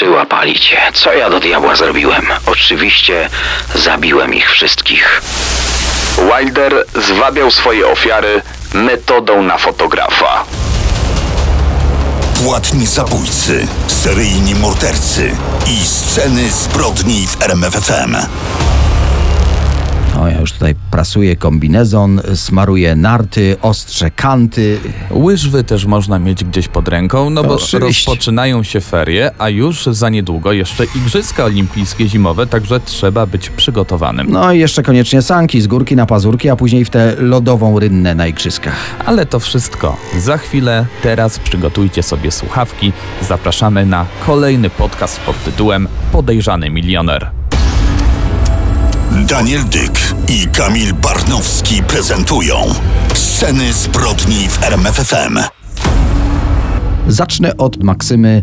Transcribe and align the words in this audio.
Przyłapali 0.00 0.60
cię. 0.60 0.78
Co 0.94 1.12
ja 1.12 1.30
do 1.30 1.40
diabła 1.40 1.76
zrobiłem? 1.76 2.26
Oczywiście 2.46 3.28
zabiłem 3.74 4.34
ich 4.34 4.50
wszystkich. 4.50 5.22
Wilder 6.16 6.84
zwabiał 6.94 7.50
swoje 7.50 7.88
ofiary 7.88 8.42
metodą 8.74 9.42
na 9.42 9.58
fotografa. 9.58 10.44
Płatni 12.44 12.86
zabójcy, 12.86 13.68
seryjni 13.86 14.54
mordercy 14.54 15.36
i 15.66 15.86
sceny 15.86 16.50
zbrodni 16.50 17.26
w 17.26 17.42
RMFFM. 17.42 18.16
O, 20.20 20.28
ja 20.28 20.40
już 20.40 20.52
tutaj 20.52 20.74
prasuję 20.90 21.36
kombinezon, 21.36 22.20
smaruję 22.34 22.96
narty, 22.96 23.56
ostrze 23.62 24.10
kanty. 24.10 24.78
Łyżwy 25.10 25.64
też 25.64 25.86
można 25.86 26.18
mieć 26.18 26.44
gdzieś 26.44 26.68
pod 26.68 26.88
ręką, 26.88 27.30
no 27.30 27.44
bo 27.44 27.54
Oczywiście. 27.54 27.78
rozpoczynają 27.78 28.62
się 28.62 28.80
ferie, 28.80 29.30
a 29.38 29.48
już 29.48 29.86
za 29.86 30.08
niedługo 30.08 30.52
jeszcze 30.52 30.84
Igrzyska 30.84 31.44
Olimpijskie 31.44 32.08
Zimowe, 32.08 32.46
także 32.46 32.80
trzeba 32.80 33.26
być 33.26 33.50
przygotowanym. 33.50 34.26
No 34.30 34.52
i 34.52 34.58
jeszcze 34.58 34.82
koniecznie 34.82 35.22
sanki 35.22 35.60
z 35.60 35.66
górki 35.66 35.96
na 35.96 36.06
pazurki, 36.06 36.48
a 36.48 36.56
później 36.56 36.84
w 36.84 36.90
tę 36.90 37.14
lodową 37.18 37.78
rynnę 37.78 38.14
na 38.14 38.26
igrzyskach. 38.26 38.76
Ale 39.06 39.26
to 39.26 39.40
wszystko 39.40 39.96
za 40.18 40.38
chwilę. 40.38 40.86
Teraz 41.02 41.38
przygotujcie 41.38 42.02
sobie 42.02 42.30
słuchawki. 42.30 42.92
Zapraszamy 43.28 43.86
na 43.86 44.06
kolejny 44.26 44.70
podcast 44.70 45.20
pod 45.20 45.44
tytułem 45.44 45.88
Podejrzany 46.12 46.70
Milioner. 46.70 47.30
Daniel 49.26 49.64
Dyk 49.64 50.09
i 50.28 50.46
Kamil 50.46 50.94
Barnowski 50.94 51.82
prezentują 51.82 52.56
sceny 53.14 53.72
zbrodni 53.72 54.48
w 54.48 54.62
RMFFM. 54.62 55.38
Zacznę 57.08 57.56
od 57.56 57.82
Maksymy. 57.82 58.42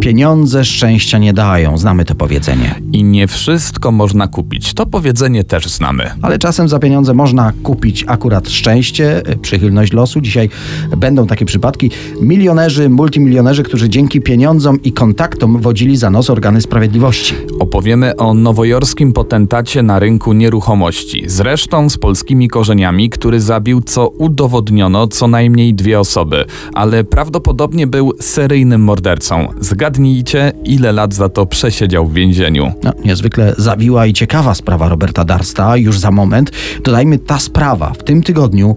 Pieniądze 0.00 0.64
szczęścia 0.64 1.18
nie 1.18 1.32
dają. 1.32 1.78
Znamy 1.78 2.04
to 2.04 2.14
powiedzenie. 2.14 2.74
I 2.92 3.04
nie 3.04 3.26
wszystko 3.26 3.92
można 3.92 4.28
kupić. 4.28 4.74
To 4.74 4.86
powiedzenie 4.86 5.44
też 5.44 5.68
znamy. 5.68 6.10
Ale 6.22 6.38
czasem 6.38 6.68
za 6.68 6.78
pieniądze 6.78 7.14
można 7.14 7.52
kupić 7.62 8.04
akurat 8.08 8.48
szczęście, 8.48 9.30
y, 9.30 9.36
przychylność 9.36 9.92
losu. 9.92 10.20
Dzisiaj 10.20 10.50
będą 10.96 11.26
takie 11.26 11.44
przypadki. 11.44 11.90
Milionerzy, 12.20 12.88
multimilionerzy, 12.88 13.62
którzy 13.62 13.88
dzięki 13.88 14.20
pieniądzom 14.20 14.82
i 14.82 14.92
kontaktom 14.92 15.60
wodzili 15.60 15.96
za 15.96 16.10
nos 16.10 16.30
organy 16.30 16.60
sprawiedliwości. 16.60 17.34
Opowiemy 17.60 18.16
o 18.16 18.34
nowojorskim 18.34 19.12
potentacie 19.12 19.82
na 19.82 19.98
rynku 19.98 20.32
nieruchomości, 20.32 21.24
zresztą 21.26 21.90
z 21.90 21.98
polskimi 21.98 22.48
korzeniami, 22.48 23.10
który 23.10 23.40
zabił, 23.40 23.80
co 23.80 24.08
udowodniono, 24.08 25.08
co 25.08 25.28
najmniej 25.28 25.74
dwie 25.74 26.00
osoby, 26.00 26.44
ale 26.74 27.04
prawdopodobnie 27.04 27.86
był 27.86 28.12
seryjnym 28.20 28.80
mordercą. 28.80 29.48
Zgadnijcie, 29.88 30.52
ile 30.64 30.92
lat 30.92 31.14
za 31.14 31.28
to 31.28 31.46
przesiedział 31.46 32.06
w 32.06 32.12
więzieniu. 32.12 32.72
No, 32.82 32.92
niezwykle 33.04 33.54
zawiła 33.58 34.06
i 34.06 34.12
ciekawa 34.12 34.54
sprawa 34.54 34.88
Roberta 34.88 35.24
Darsta. 35.24 35.76
Już 35.76 35.98
za 35.98 36.10
moment. 36.10 36.50
Dodajmy, 36.84 37.18
ta 37.18 37.38
sprawa 37.38 37.92
w 37.92 38.04
tym 38.04 38.22
tygodniu 38.22 38.74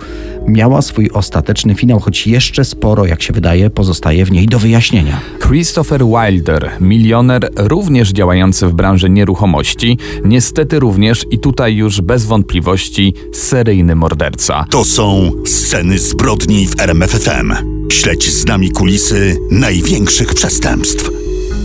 miała 0.48 0.82
swój 0.82 1.09
ostateczny 1.14 1.76
finał, 1.76 2.00
choć 2.00 2.28
jeszcze 2.28 2.66
sporo, 2.66 3.06
jak 3.06 3.22
się 3.22 3.34
wydaje, 3.34 3.70
pozostaje 3.70 4.26
w 4.26 4.32
niej 4.32 4.48
do 4.48 4.59
wyjaśnienia. 4.59 5.20
Christopher 5.48 6.02
Wilder, 6.06 6.72
milioner 6.80 7.50
również 7.56 8.12
działający 8.12 8.67
w 8.67 8.73
branży 8.73 9.09
nieruchomości, 9.09 9.98
niestety 10.26 10.80
również 10.80 11.26
i 11.32 11.39
tutaj 11.39 11.76
już 11.76 12.02
bez 12.02 12.26
wątpliwości 12.26 13.14
seryjny 13.34 13.95
morderca. 13.95 14.66
To 14.70 14.84
są 14.84 15.32
sceny 15.45 16.00
zbrodni 16.00 16.67
w 16.67 16.80
RMFFM. 16.80 17.81
Śledź 17.92 18.31
z 18.31 18.45
nami 18.45 18.72
kulisy 18.72 19.38
największych 19.50 20.34
przestępstw. 20.34 21.09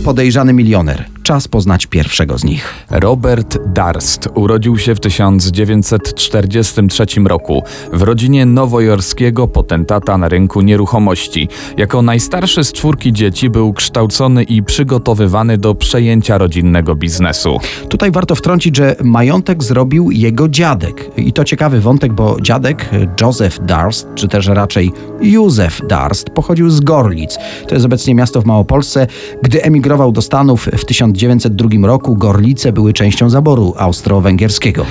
Podejrzany 0.03 0.53
milioner. 0.53 1.05
Czas 1.27 1.47
poznać 1.47 1.85
pierwszego 1.85 2.37
z 2.37 2.43
nich. 2.43 2.85
Robert 2.89 3.57
Darst 3.65 4.29
urodził 4.35 4.77
się 4.77 4.95
w 4.95 4.99
1943 4.99 7.05
roku 7.25 7.63
w 7.93 8.01
rodzinie 8.01 8.45
nowojorskiego 8.45 9.47
potentata 9.47 10.17
na 10.17 10.29
rynku 10.29 10.61
nieruchomości. 10.61 11.49
Jako 11.77 12.01
najstarszy 12.01 12.63
z 12.63 12.73
czwórki 12.73 13.13
dzieci 13.13 13.49
był 13.49 13.73
kształcony 13.73 14.43
i 14.43 14.63
przygotowywany 14.63 15.57
do 15.57 15.75
przejęcia 15.75 16.37
rodzinnego 16.37 16.95
biznesu. 16.95 17.59
Tutaj 17.89 18.11
warto 18.11 18.35
wtrącić, 18.35 18.77
że 18.77 18.95
majątek 19.03 19.63
zrobił 19.63 20.11
jego 20.11 20.49
dziadek. 20.49 21.11
I 21.17 21.33
to 21.33 21.43
ciekawy 21.43 21.81
wątek, 21.81 22.13
bo 22.13 22.37
dziadek 22.41 22.89
Joseph 23.21 23.59
Darst, 23.61 24.07
czy 24.15 24.27
też 24.27 24.47
raczej 24.47 24.91
Józef 25.21 25.81
Darst, 25.87 26.29
pochodził 26.29 26.69
z 26.69 26.79
Gorlic. 26.79 27.37
To 27.67 27.75
jest 27.75 27.85
obecnie 27.85 28.15
miasto 28.15 28.41
w 28.41 28.45
Małopolsce. 28.45 29.07
Gdy 29.41 29.63
emigrował 29.63 30.11
do 30.11 30.21
Stanów 30.21 30.69
w 30.77 30.85
1902 31.17 31.87
roku, 31.87 32.15
Gorlice 32.15 32.71
były 32.71 32.93
częścią 32.93 33.29
zaboru 33.29 33.73
austro-węgierskiego. 33.77 34.85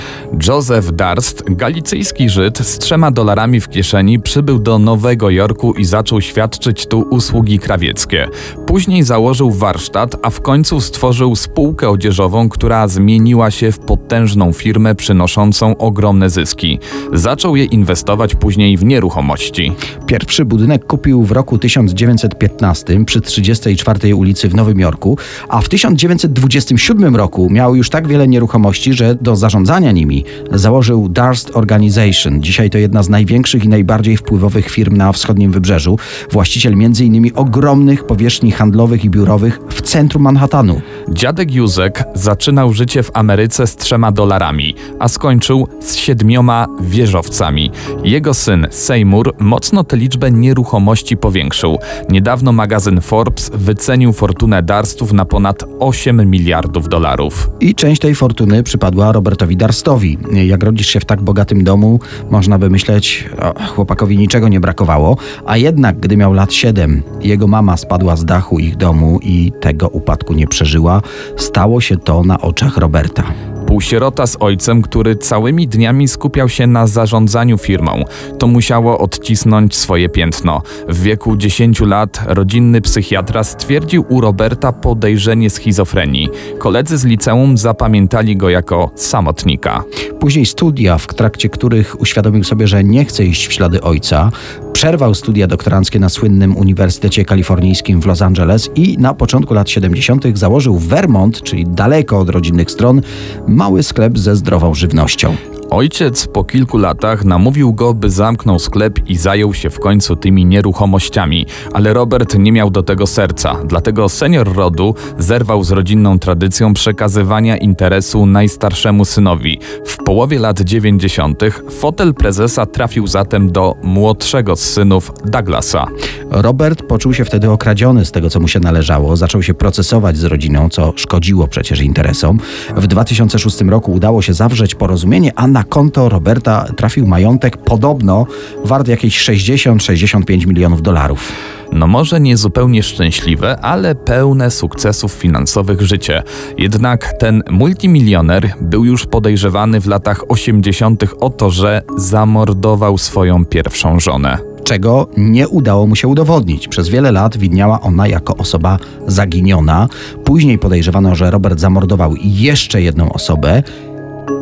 Joseph 0.47 0.91
Darst, 0.91 1.43
galicyjski 1.49 2.29
Żyd 2.29 2.57
z 2.57 2.77
trzema 2.77 3.11
dolarami 3.11 3.61
w 3.61 3.69
kieszeni, 3.69 4.19
przybył 4.19 4.59
do 4.59 4.79
Nowego 4.79 5.29
Jorku 5.29 5.73
i 5.73 5.85
zaczął 5.85 6.21
świadczyć 6.21 6.87
tu 6.87 6.99
usługi 7.09 7.59
krawieckie. 7.59 8.27
Później 8.65 9.03
założył 9.03 9.51
warsztat, 9.51 10.15
a 10.23 10.29
w 10.29 10.41
końcu 10.41 10.81
stworzył 10.81 11.35
spółkę 11.35 11.89
odzieżową, 11.89 12.49
która 12.49 12.87
zmieniła 12.87 13.51
się 13.51 13.71
w 13.71 13.79
potężną 13.79 14.53
firmę 14.53 14.95
przynoszącą 14.95 15.77
ogromne 15.77 16.29
zyski. 16.29 16.79
Zaczął 17.13 17.55
je 17.55 17.65
inwestować 17.65 18.35
później 18.35 18.77
w 18.77 18.83
nieruchomości. 18.83 19.71
Pierwszy 20.05 20.45
budynek 20.45 20.85
kupił 20.87 21.23
w 21.23 21.31
roku 21.31 21.57
1915 21.57 23.05
przy 23.05 23.21
34 23.21 24.15
ulicy 24.15 24.49
w 24.49 24.55
Nowym 24.55 24.79
Jorku, 24.79 25.17
a 25.49 25.61
w 25.61 25.69
1927 26.17 27.15
roku 27.15 27.49
miał 27.49 27.75
już 27.75 27.89
tak 27.89 28.07
wiele 28.07 28.27
nieruchomości, 28.27 28.93
że 28.93 29.15
do 29.15 29.35
zarządzania 29.35 29.91
nimi 29.91 30.25
założył 30.51 31.09
Darst 31.09 31.51
Organization. 31.53 32.41
Dzisiaj 32.43 32.69
to 32.69 32.77
jedna 32.77 33.03
z 33.03 33.09
największych 33.09 33.65
i 33.65 33.69
najbardziej 33.69 34.17
wpływowych 34.17 34.69
firm 34.69 34.97
na 34.97 35.11
wschodnim 35.11 35.51
wybrzeżu. 35.51 35.99
Właściciel 36.31 36.73
m.in. 36.73 37.31
ogromnych 37.35 38.03
powierzchni 38.05 38.51
handlowych 38.51 39.05
i 39.05 39.09
biurowych 39.09 39.59
w 39.69 39.81
centrum 39.81 40.23
Manhattanu. 40.23 40.81
Dziadek 41.09 41.53
Józek 41.53 42.03
zaczynał 42.13 42.73
życie 42.73 43.03
w 43.03 43.11
Ameryce 43.13 43.67
z 43.67 43.75
trzema 43.75 44.11
dolarami, 44.11 44.75
a 44.99 45.07
skończył 45.07 45.67
z 45.79 45.95
siedmioma 45.95 46.67
wieżowcami. 46.81 47.71
Jego 48.03 48.33
syn 48.33 48.67
Seymour 48.71 49.33
mocno 49.39 49.83
tę 49.83 49.97
liczbę 49.97 50.31
nieruchomości 50.31 51.17
powiększył. 51.17 51.77
Niedawno 52.09 52.51
magazyn 52.51 53.01
Forbes 53.01 53.51
wycenił 53.53 54.13
fortunę 54.13 54.63
Darstów 54.63 55.13
na 55.13 55.25
ponad 55.25 55.63
8 55.79 56.06
miliardów 56.13 56.89
dolarów. 56.89 57.49
I 57.59 57.75
część 57.75 58.01
tej 58.01 58.15
fortuny 58.15 58.63
przypadła 58.63 59.11
Robertowi 59.11 59.57
Darstowi. 59.57 60.17
Jak 60.31 60.63
rodzisz 60.63 60.87
się 60.87 60.99
w 60.99 61.05
tak 61.05 61.21
bogatym 61.21 61.63
domu, 61.63 61.99
można 62.31 62.59
by 62.59 62.69
myśleć, 62.69 63.29
o, 63.39 63.67
chłopakowi 63.67 64.17
niczego 64.17 64.47
nie 64.47 64.59
brakowało, 64.59 65.17
a 65.45 65.57
jednak, 65.57 65.99
gdy 65.99 66.17
miał 66.17 66.33
lat 66.33 66.53
7, 66.53 67.03
jego 67.21 67.47
mama 67.47 67.77
spadła 67.77 68.15
z 68.15 68.25
dachu 68.25 68.59
ich 68.59 68.77
domu 68.77 69.19
i 69.23 69.51
tego 69.61 69.89
upadku 69.89 70.33
nie 70.33 70.47
przeżyła, 70.47 71.01
stało 71.37 71.81
się 71.81 71.97
to 71.97 72.23
na 72.23 72.41
oczach 72.41 72.77
Roberta. 72.77 73.23
Półsierota 73.67 74.27
z 74.27 74.37
ojcem, 74.39 74.81
który 74.81 75.15
całymi 75.15 75.67
dniami 75.67 76.07
skupiał 76.07 76.49
się 76.49 76.67
na 76.67 76.87
zarządzaniu 76.87 77.57
firmą. 77.57 78.03
To 78.39 78.47
musiało 78.47 78.99
odcisnąć 78.99 79.75
swoje 79.75 80.09
piętno. 80.09 80.61
W 80.89 81.01
wieku 81.01 81.37
10 81.37 81.79
lat 81.79 82.21
rodzinny 82.25 82.81
psychiatra 82.81 83.43
stwierdził 83.43 84.05
u 84.09 84.21
Roberta 84.21 84.71
podejrzenie 84.71 85.49
schizofrenii. 85.49 86.29
Koledzy 86.57 86.97
z 86.97 87.05
liceum 87.05 87.57
zapamiętali 87.57 88.37
go 88.37 88.49
jako 88.49 88.91
samotnika. 88.95 89.83
Później 90.19 90.45
studia, 90.45 90.97
w 90.97 91.07
trakcie 91.07 91.49
których 91.49 92.01
uświadomił 92.01 92.43
sobie, 92.43 92.67
że 92.67 92.83
nie 92.83 93.05
chce 93.05 93.25
iść 93.25 93.47
w 93.47 93.53
ślady 93.53 93.81
ojca, 93.81 94.31
przerwał 94.77 95.13
studia 95.15 95.47
doktoranckie 95.47 95.99
na 95.99 96.09
słynnym 96.09 96.57
Uniwersytecie 96.57 97.25
Kalifornijskim 97.25 98.01
w 98.01 98.05
Los 98.05 98.21
Angeles 98.21 98.69
i 98.75 98.97
na 98.97 99.13
początku 99.13 99.53
lat 99.53 99.69
70. 99.69 100.23
założył 100.33 100.77
w 100.77 100.87
Vermont, 100.87 101.41
czyli 101.43 101.65
daleko 101.65 102.19
od 102.19 102.29
rodzinnych 102.29 102.71
stron, 102.71 103.01
mały 103.47 103.83
sklep 103.83 104.17
ze 104.17 104.35
zdrową 104.35 104.73
żywnością. 104.73 105.35
Ojciec 105.69 106.27
po 106.27 106.43
kilku 106.43 106.77
latach 106.77 107.25
namówił 107.25 107.73
go, 107.73 107.93
by 107.93 108.09
zamknął 108.09 108.59
sklep 108.59 109.09
i 109.09 109.15
zajął 109.15 109.53
się 109.53 109.69
w 109.69 109.79
końcu 109.79 110.15
tymi 110.15 110.45
nieruchomościami, 110.45 111.45
ale 111.73 111.93
Robert 111.93 112.37
nie 112.37 112.51
miał 112.51 112.69
do 112.69 112.83
tego 112.83 113.07
serca, 113.07 113.57
dlatego 113.65 114.09
senior 114.09 114.55
rodu 114.55 114.95
zerwał 115.17 115.63
z 115.63 115.71
rodzinną 115.71 116.19
tradycją 116.19 116.73
przekazywania 116.73 117.57
interesu 117.57 118.25
najstarszemu 118.25 119.05
synowi. 119.05 119.59
W 119.85 119.97
połowie 119.97 120.39
lat 120.39 120.61
90. 120.61 121.43
fotel 121.69 122.13
prezesa 122.13 122.65
trafił 122.65 123.07
zatem 123.07 123.51
do 123.51 123.75
młodszego 123.83 124.55
z 124.55 124.59
synów 124.59 125.11
Douglasa. 125.25 125.87
Robert 126.31 126.83
poczuł 126.83 127.13
się 127.13 127.25
wtedy 127.25 127.51
okradziony 127.51 128.05
z 128.05 128.11
tego, 128.11 128.29
co 128.29 128.39
mu 128.39 128.47
się 128.47 128.59
należało. 128.59 129.17
Zaczął 129.17 129.43
się 129.43 129.53
procesować 129.53 130.17
z 130.17 130.23
rodziną, 130.23 130.69
co 130.69 130.93
szkodziło 130.95 131.47
przecież 131.47 131.81
interesom. 131.81 132.39
W 132.75 132.87
2006 132.87 133.61
roku 133.61 133.91
udało 133.91 134.21
się 134.21 134.33
zawrzeć 134.33 134.75
porozumienie, 134.75 135.31
a 135.35 135.47
na 135.47 135.63
konto 135.63 136.09
Roberta 136.09 136.65
trafił 136.77 137.07
majątek 137.07 137.57
podobno 137.57 138.25
wart 138.65 138.87
jakieś 138.87 139.29
60-65 139.29 140.47
milionów 140.47 140.81
dolarów. 140.81 141.31
No 141.71 141.87
może 141.87 142.19
nie 142.19 142.37
zupełnie 142.37 142.83
szczęśliwe, 142.83 143.59
ale 143.59 143.95
pełne 143.95 144.51
sukcesów 144.51 145.11
finansowych 145.11 145.81
życie. 145.81 146.23
Jednak 146.57 147.13
ten 147.19 147.43
multimilioner 147.49 148.53
był 148.61 148.85
już 148.85 149.05
podejrzewany 149.05 149.81
w 149.81 149.87
latach 149.87 150.23
80. 150.27 151.03
o 151.19 151.29
to, 151.29 151.49
że 151.49 151.81
zamordował 151.97 152.97
swoją 152.97 153.45
pierwszą 153.45 153.99
żonę 153.99 154.56
czego 154.67 155.07
nie 155.17 155.47
udało 155.47 155.87
mu 155.87 155.95
się 155.95 156.07
udowodnić. 156.07 156.67
Przez 156.67 156.89
wiele 156.89 157.11
lat 157.11 157.37
widniała 157.37 157.81
ona 157.81 158.07
jako 158.07 158.37
osoba 158.37 158.79
zaginiona. 159.07 159.87
Później 160.23 160.59
podejrzewano, 160.59 161.15
że 161.15 161.31
Robert 161.31 161.59
zamordował 161.59 162.15
jeszcze 162.23 162.81
jedną 162.81 163.13
osobę 163.13 163.63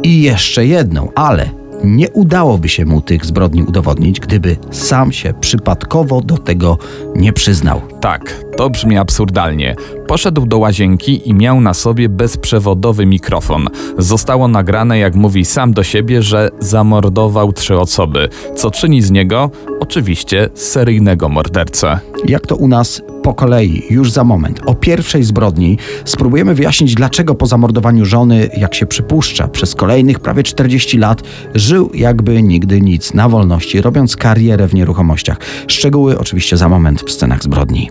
i 0.04 0.22
jeszcze 0.22 0.66
jedną, 0.66 1.10
ale 1.16 1.50
nie 1.83 2.10
udałoby 2.10 2.69
się 2.69 2.86
mu 2.86 3.01
tych 3.01 3.25
zbrodni 3.25 3.63
udowodnić, 3.63 4.19
gdyby 4.19 4.57
sam 4.72 5.12
się 5.12 5.33
przypadkowo 5.39 6.22
do 6.22 6.38
tego 6.38 6.77
nie 7.16 7.33
przyznał. 7.33 7.81
Tak, 8.01 8.45
to 8.57 8.69
brzmi 8.69 8.98
absurdalnie. 8.98 9.75
Poszedł 10.07 10.45
do 10.45 10.57
łazienki 10.57 11.30
i 11.30 11.33
miał 11.33 11.62
na 11.62 11.74
sobie 11.74 12.10
bezprzewodowy 12.10 13.06
mikrofon. 13.06 13.68
Zostało 13.98 14.48
nagrane, 14.48 15.00
jak 15.00 15.16
mówi 15.16 15.45
sam 15.45 15.74
do 15.74 15.83
siebie, 15.83 16.22
że 16.22 16.50
zamordował 16.60 17.54
trzy 17.54 17.80
osoby, 17.80 18.30
co 18.56 18.72
czyni 18.72 19.01
z 19.01 19.12
niego 19.12 19.51
oczywiście 19.80 20.50
seryjnego 20.54 21.30
mordercę. 21.30 22.00
Jak 22.27 22.48
to 22.48 22.56
u 22.56 22.68
nas 22.68 23.01
po 23.25 23.33
kolei, 23.33 23.83
już 23.89 24.12
za 24.12 24.24
moment. 24.24 24.62
O 24.66 24.75
pierwszej 24.75 25.24
zbrodni 25.24 25.77
spróbujemy 26.06 26.56
wyjaśnić, 26.56 26.95
dlaczego 26.95 27.36
po 27.36 27.45
zamordowaniu 27.45 28.06
żony, 28.06 28.50
jak 28.57 28.75
się 28.75 28.86
przypuszcza, 28.86 29.48
przez 29.48 29.75
kolejnych 29.75 30.19
prawie 30.19 30.44
40 30.44 30.98
lat 30.98 31.24
żył 31.56 31.92
jakby 31.94 32.44
nigdy 32.44 32.81
nic 32.81 33.13
na 33.13 33.30
wolności, 33.30 33.81
robiąc 33.81 34.16
karierę 34.16 34.68
w 34.68 34.74
nieruchomościach. 34.74 35.38
Szczegóły 35.68 36.19
oczywiście 36.19 36.57
za 36.57 36.69
moment 36.69 37.01
w 37.01 37.12
scenach 37.12 37.44
zbrodni. 37.44 37.89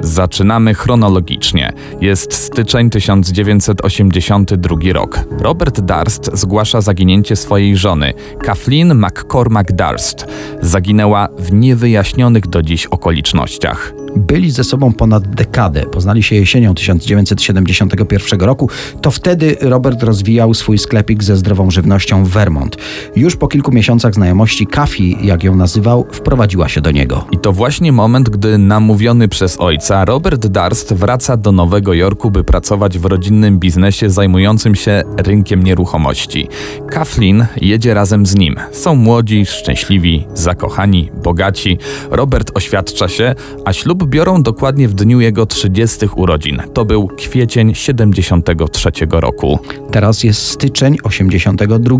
Zaczynamy 0.00 0.74
chronologicznie. 0.74 1.72
Jest 2.00 2.32
styczeń 2.32 2.90
1982 2.90 4.76
rok. 4.92 5.20
Robert 5.30 5.80
Darst 5.80 6.30
zgłasza 6.32 6.80
zaginięcie 6.80 7.36
swojej 7.36 7.76
żony, 7.76 8.12
Kathleen 8.42 8.94
McCormack 8.94 9.72
Darst. 9.72 10.26
Zaginęła 10.62 11.28
w 11.38 11.52
niewyjaśnionych 11.52 12.46
do 12.46 12.62
dziś 12.62 12.86
okolicznościach. 12.86 14.03
Byli 14.16 14.50
ze 14.50 14.64
sobą 14.64 14.92
ponad 14.92 15.34
dekadę. 15.34 15.86
Poznali 15.86 16.22
się 16.22 16.36
jesienią 16.36 16.74
1971 16.74 18.40
roku. 18.40 18.68
To 19.02 19.10
wtedy 19.10 19.56
Robert 19.60 20.02
rozwijał 20.02 20.54
swój 20.54 20.78
sklepik 20.78 21.24
ze 21.24 21.36
zdrową 21.36 21.70
żywnością 21.70 22.24
w 22.24 22.28
Vermont. 22.28 22.76
Już 23.16 23.36
po 23.36 23.48
kilku 23.48 23.72
miesiącach 23.72 24.14
znajomości 24.14 24.66
Kafi, 24.66 25.16
jak 25.22 25.44
ją 25.44 25.56
nazywał, 25.56 26.06
wprowadziła 26.12 26.68
się 26.68 26.80
do 26.80 26.90
niego. 26.90 27.24
I 27.32 27.38
to 27.38 27.52
właśnie 27.52 27.92
moment, 27.92 28.28
gdy 28.28 28.58
namówiony 28.58 29.28
przez 29.28 29.60
ojca 29.60 30.04
Robert 30.04 30.46
Darst 30.46 30.94
wraca 30.94 31.36
do 31.36 31.52
Nowego 31.52 31.94
Jorku, 31.94 32.30
by 32.30 32.44
pracować 32.44 32.98
w 32.98 33.04
rodzinnym 33.04 33.58
biznesie 33.58 34.10
zajmującym 34.10 34.74
się 34.74 35.02
rynkiem 35.16 35.62
nieruchomości. 35.62 36.48
Kathleen 36.90 37.46
jedzie 37.56 37.94
razem 37.94 38.26
z 38.26 38.34
nim. 38.34 38.56
Są 38.72 38.94
młodzi, 38.94 39.46
szczęśliwi, 39.46 40.26
zakochani, 40.34 41.10
bogaci. 41.24 41.78
Robert 42.10 42.50
oświadcza 42.54 43.08
się, 43.08 43.34
a 43.64 43.72
ślub 43.72 44.03
biorą 44.06 44.42
dokładnie 44.42 44.88
w 44.88 44.94
dniu 44.94 45.20
jego 45.20 45.46
30 45.46 46.06
urodzin. 46.16 46.62
To 46.74 46.84
był 46.84 47.08
kwiecień 47.08 47.74
73 47.74 48.90
roku. 49.10 49.58
Teraz 49.90 50.24
jest 50.24 50.46
styczeń 50.46 50.96
82. 51.02 51.96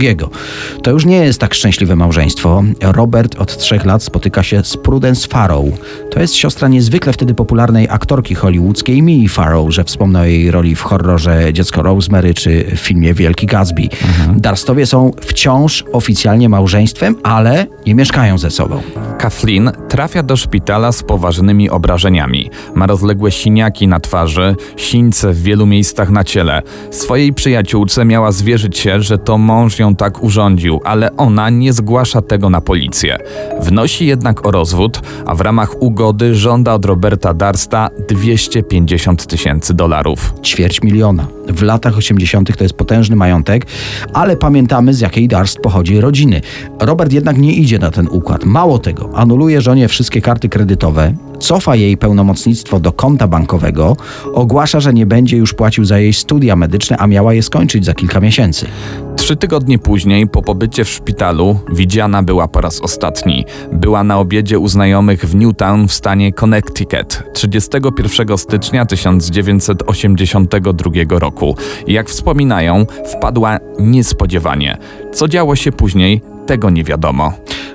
To 0.82 0.90
już 0.90 1.04
nie 1.04 1.16
jest 1.16 1.40
tak 1.40 1.54
szczęśliwe 1.54 1.96
małżeństwo. 1.96 2.62
Robert 2.82 3.34
od 3.40 3.56
trzech 3.56 3.84
lat 3.84 4.02
spotyka 4.02 4.42
się 4.42 4.64
z 4.64 4.76
Prudence 4.76 5.28
Farrow. 5.28 5.64
To 6.10 6.20
jest 6.20 6.34
siostra 6.34 6.68
niezwykle 6.68 7.12
wtedy 7.12 7.34
popularnej 7.34 7.88
aktorki 7.90 8.34
hollywoodzkiej 8.34 9.02
Mii 9.02 9.28
Farrow, 9.28 9.74
że 9.74 9.84
wspomnę 9.84 10.20
o 10.20 10.24
jej 10.24 10.50
roli 10.50 10.76
w 10.76 10.82
horrorze 10.82 11.52
Dziecko 11.52 11.82
Rosemary 11.82 12.34
czy 12.34 12.64
w 12.76 12.78
filmie 12.78 13.14
Wielki 13.14 13.46
Gatsby. 13.46 13.82
Mhm. 13.82 14.40
Darstowie 14.40 14.86
są 14.86 15.10
wciąż 15.20 15.84
oficjalnie 15.92 16.48
małżeństwem, 16.48 17.16
ale 17.22 17.66
nie 17.86 17.94
mieszkają 17.94 18.38
ze 18.38 18.50
sobą. 18.50 18.82
Kathleen 19.18 19.72
trafia 19.88 20.22
do 20.22 20.36
szpitala 20.36 20.92
z 20.92 21.02
poważnymi 21.02 21.70
obrażeniami. 21.94 22.50
Ma 22.74 22.86
rozległe 22.86 23.30
siniaki 23.30 23.88
na 23.88 24.00
twarzy, 24.00 24.56
sińce 24.76 25.32
w 25.32 25.42
wielu 25.42 25.66
miejscach 25.66 26.10
na 26.10 26.24
ciele. 26.24 26.62
Swojej 26.90 27.32
przyjaciółce 27.32 28.04
miała 28.04 28.32
zwierzyć 28.32 28.78
się, 28.78 29.00
że 29.00 29.18
to 29.18 29.38
mąż 29.38 29.78
ją 29.78 29.94
tak 29.94 30.22
urządził, 30.22 30.80
ale 30.84 31.16
ona 31.16 31.50
nie 31.50 31.72
zgłasza 31.72 32.22
tego 32.22 32.50
na 32.50 32.60
policję. 32.60 33.18
Wnosi 33.60 34.06
jednak 34.06 34.46
o 34.46 34.50
rozwód, 34.50 35.00
a 35.26 35.34
w 35.34 35.40
ramach 35.40 35.82
ugody 35.82 36.34
żąda 36.34 36.74
od 36.74 36.84
Roberta 36.84 37.34
Darsta 37.34 37.90
250 38.08 39.26
tysięcy 39.26 39.74
dolarów. 39.74 40.34
Ćwierć 40.42 40.82
miliona. 40.82 41.26
W 41.48 41.62
latach 41.62 41.96
80. 41.96 42.56
to 42.56 42.64
jest 42.64 42.74
potężny 42.74 43.16
majątek, 43.16 43.66
ale 44.12 44.36
pamiętamy 44.36 44.94
z 44.94 45.00
jakiej 45.00 45.28
Darst 45.28 45.58
pochodzi 45.58 46.00
rodziny. 46.00 46.40
Robert 46.80 47.12
jednak 47.12 47.38
nie 47.38 47.52
idzie 47.52 47.78
na 47.78 47.90
ten 47.90 48.08
układ. 48.08 48.44
Mało 48.44 48.78
tego, 48.78 49.10
anuluje 49.14 49.60
żonie 49.60 49.88
wszystkie 49.88 50.20
karty 50.20 50.48
kredytowe, 50.48 51.14
cofa 51.38 51.76
jej 51.76 51.96
pełnomocnictwo 51.96 52.80
do 52.80 52.92
konta 52.92 53.28
bankowego, 53.28 53.96
ogłasza, 54.34 54.80
że 54.80 54.94
nie 54.94 55.06
będzie 55.06 55.36
już 55.36 55.54
płacił 55.54 55.84
za 55.84 55.98
jej 55.98 56.12
studia 56.12 56.56
medyczne, 56.56 56.96
a 56.96 57.06
miała 57.06 57.34
je 57.34 57.42
skończyć 57.42 57.84
za 57.84 57.94
kilka 57.94 58.20
miesięcy. 58.20 58.66
Trzy 59.16 59.36
tygodnie 59.36 59.78
później, 59.78 60.26
po 60.26 60.42
pobycie 60.42 60.84
w 60.84 60.88
szpitalu, 60.88 61.58
widziana 61.72 62.22
była 62.22 62.48
po 62.48 62.60
raz 62.60 62.80
ostatni. 62.80 63.44
Była 63.72 64.04
na 64.04 64.18
obiedzie 64.18 64.58
u 64.58 64.68
znajomych 64.68 65.24
w 65.24 65.34
Newtown 65.34 65.88
w 65.88 65.92
stanie 65.92 66.32
Connecticut 66.32 67.22
31 67.32 68.38
stycznia 68.38 68.86
1982 68.86 71.18
roku. 71.18 71.56
Jak 71.86 72.08
wspominają, 72.08 72.86
wpadła 73.06 73.58
niespodziewanie. 73.78 74.78
Co 75.12 75.28
działo 75.28 75.56
się 75.56 75.72
później, 75.72 76.22
tego 76.46 76.70
nie 76.70 76.84
wiadomo. 76.84 77.32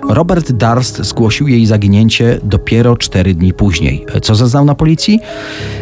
Robert 0.10 0.52
Darst 0.52 1.04
zgłosił 1.04 1.48
jej 1.48 1.66
zaginięcie 1.66 2.40
dopiero 2.44 2.98
cztery 2.98 3.34
dni 3.34 3.54
później. 3.54 4.06
Co 4.22 4.36
zeznał 4.36 4.66
na 4.66 4.76
policji? 4.76 5.20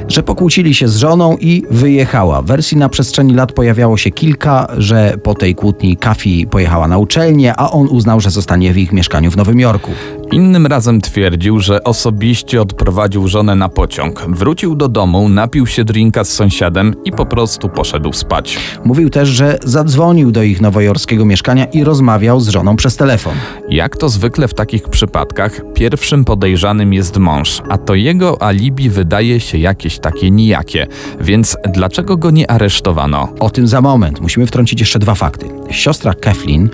Że 0.08 0.24
pokłócili 0.24 0.74
się 0.74 0.88
z 0.88 0.98
żoną 0.98 1.38
i 1.38 1.64
wyjechała. 1.72 2.42
Wersji 2.42 2.78
na 2.78 2.90
przestrzeni 2.90 3.34
lat 3.34 3.52
pojawiało 3.52 3.98
się 3.98 4.12
kilka, 4.12 4.68
że 4.78 5.18
po 5.24 5.34
tej 5.34 5.56
kłótni 5.56 5.98
Kafi 5.98 6.48
pojechała 6.48 6.88
na 6.88 6.98
uczelnię, 6.98 7.54
a 7.58 7.72
on 7.72 7.88
uznał, 7.88 8.20
że 8.20 8.30
zostanie 8.30 8.74
w 8.74 8.78
ich 8.78 8.92
mieszkaniu 8.92 9.32
w 9.32 9.38
Nowym 9.38 9.60
Jorku. 9.60 9.92
Innym 10.32 10.68
razem 10.68 11.02
twierdził, 11.02 11.60
że 11.60 11.84
osobiście 11.84 12.62
odprowadził 12.62 13.28
żonę 13.28 13.56
na 13.56 13.70
pociąg. 13.70 14.26
Wrócił 14.28 14.76
do 14.76 14.88
domu, 14.88 15.30
napił 15.30 15.68
się 15.68 15.84
drinka 15.84 16.24
z 16.24 16.30
sąsiadem 16.30 16.96
i 17.06 17.12
po 17.12 17.26
prostu 17.26 17.70
poszedł 17.70 18.14
spać. 18.14 18.60
Mówił 18.86 19.10
też, 19.10 19.30
że 19.30 19.60
zadzwonił 19.64 20.32
do 20.32 20.44
ich 20.44 20.62
nowojorskiego 20.62 21.26
mieszkania 21.26 21.66
i 21.66 21.84
rozmawiał 21.84 22.40
z 22.40 22.50
żoną 22.50 22.76
przez 22.76 22.96
telefon. 22.96 23.34
Jak 23.70 23.98
to 23.98 24.10
zwykle 24.18 24.48
w 24.48 24.54
takich 24.54 24.90
przypadkach, 24.90 25.62
pierwszym 25.74 26.26
podejrzanym 26.26 26.94
jest 26.94 27.18
mąż, 27.18 27.62
a 27.70 27.78
to 27.78 27.96
jego 27.96 28.42
alibi 28.42 28.90
wydaje 28.90 29.40
się 29.40 29.58
jakieś 29.58 30.00
takie 30.00 30.32
nijakie. 30.32 30.88
Więc 31.22 31.58
dlaczego 31.74 32.18
go 32.18 32.32
nie 32.32 32.52
aresztowano? 32.52 33.34
O 33.40 33.50
tym 33.50 33.68
za 33.68 33.82
moment. 33.82 34.22
Musimy 34.22 34.48
wtrącić 34.48 34.80
jeszcze 34.80 35.00
dwa 35.00 35.16
fakty. 35.16 35.46
Siostra 35.72 36.14
Kathleen 36.14 36.70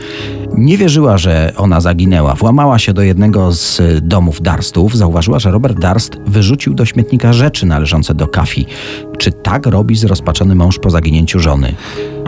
nie 0.57 0.77
wierzyła, 0.77 1.17
że 1.17 1.53
ona 1.57 1.81
zaginęła. 1.81 2.35
Włamała 2.35 2.79
się 2.79 2.93
do 2.93 3.01
jednego 3.01 3.51
z 3.51 3.81
domów 4.01 4.41
Darstów. 4.41 4.97
Zauważyła, 4.97 5.39
że 5.39 5.51
Robert 5.51 5.79
Darst 5.79 6.17
wyrzucił 6.27 6.73
do 6.73 6.85
śmietnika 6.85 7.33
rzeczy 7.33 7.65
należące 7.65 8.13
do 8.13 8.27
Kafi. 8.27 8.65
Czy 9.23 9.31
tak 9.31 9.65
robi 9.65 9.95
zrozpaczony 9.95 10.55
mąż 10.55 10.79
po 10.79 10.89
zaginięciu 10.89 11.39
żony? 11.39 11.75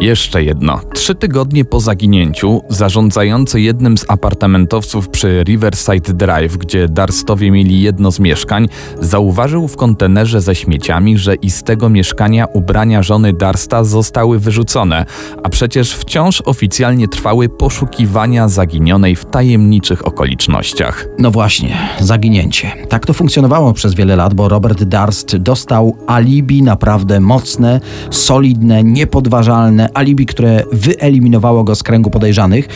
Jeszcze 0.01 0.43
jedno. 0.43 0.79
Trzy 0.93 1.15
tygodnie 1.15 1.65
po 1.65 1.79
zaginięciu, 1.79 2.61
zarządzający 2.69 3.61
jednym 3.61 3.97
z 3.97 4.05
apartamentowców 4.07 5.09
przy 5.09 5.43
Riverside 5.43 6.13
Drive, 6.13 6.57
gdzie 6.57 6.87
Darstowie 6.87 7.51
mieli 7.51 7.81
jedno 7.81 8.11
z 8.11 8.19
mieszkań, 8.19 8.67
zauważył 8.99 9.67
w 9.67 9.75
kontenerze 9.75 10.41
ze 10.41 10.55
śmieciami, 10.55 11.17
że 11.17 11.35
i 11.35 11.49
z 11.49 11.63
tego 11.63 11.89
mieszkania 11.89 12.45
ubrania 12.45 13.03
żony 13.03 13.33
Darsta 13.33 13.83
zostały 13.83 14.39
wyrzucone, 14.39 15.05
a 15.43 15.49
przecież 15.49 15.93
wciąż 15.93 16.41
oficjalnie 16.45 17.07
trwały 17.07 17.49
poszukiwania 17.49 18.47
zaginionej 18.47 19.15
w 19.15 19.25
tajemniczych 19.25 20.07
okolicznościach. 20.07 21.05
No 21.19 21.31
właśnie, 21.31 21.77
zaginięcie. 21.99 22.71
Tak 22.89 23.05
to 23.05 23.13
funkcjonowało 23.13 23.73
przez 23.73 23.93
wiele 23.93 24.15
lat, 24.15 24.33
bo 24.33 24.49
Robert 24.49 24.83
Darst 24.83 25.37
dostał 25.37 25.97
alibi 26.07 26.63
naprawdę 26.85 27.19
mocne, 27.19 27.79
solidne, 28.11 28.83
niepodważalne 28.83 29.89
alibi, 29.93 30.25
które 30.25 30.63
wyeliminowało 30.71 31.63
go 31.63 31.75
z 31.75 31.83
kręgu 31.83 32.09
podejrzanych. 32.09 32.67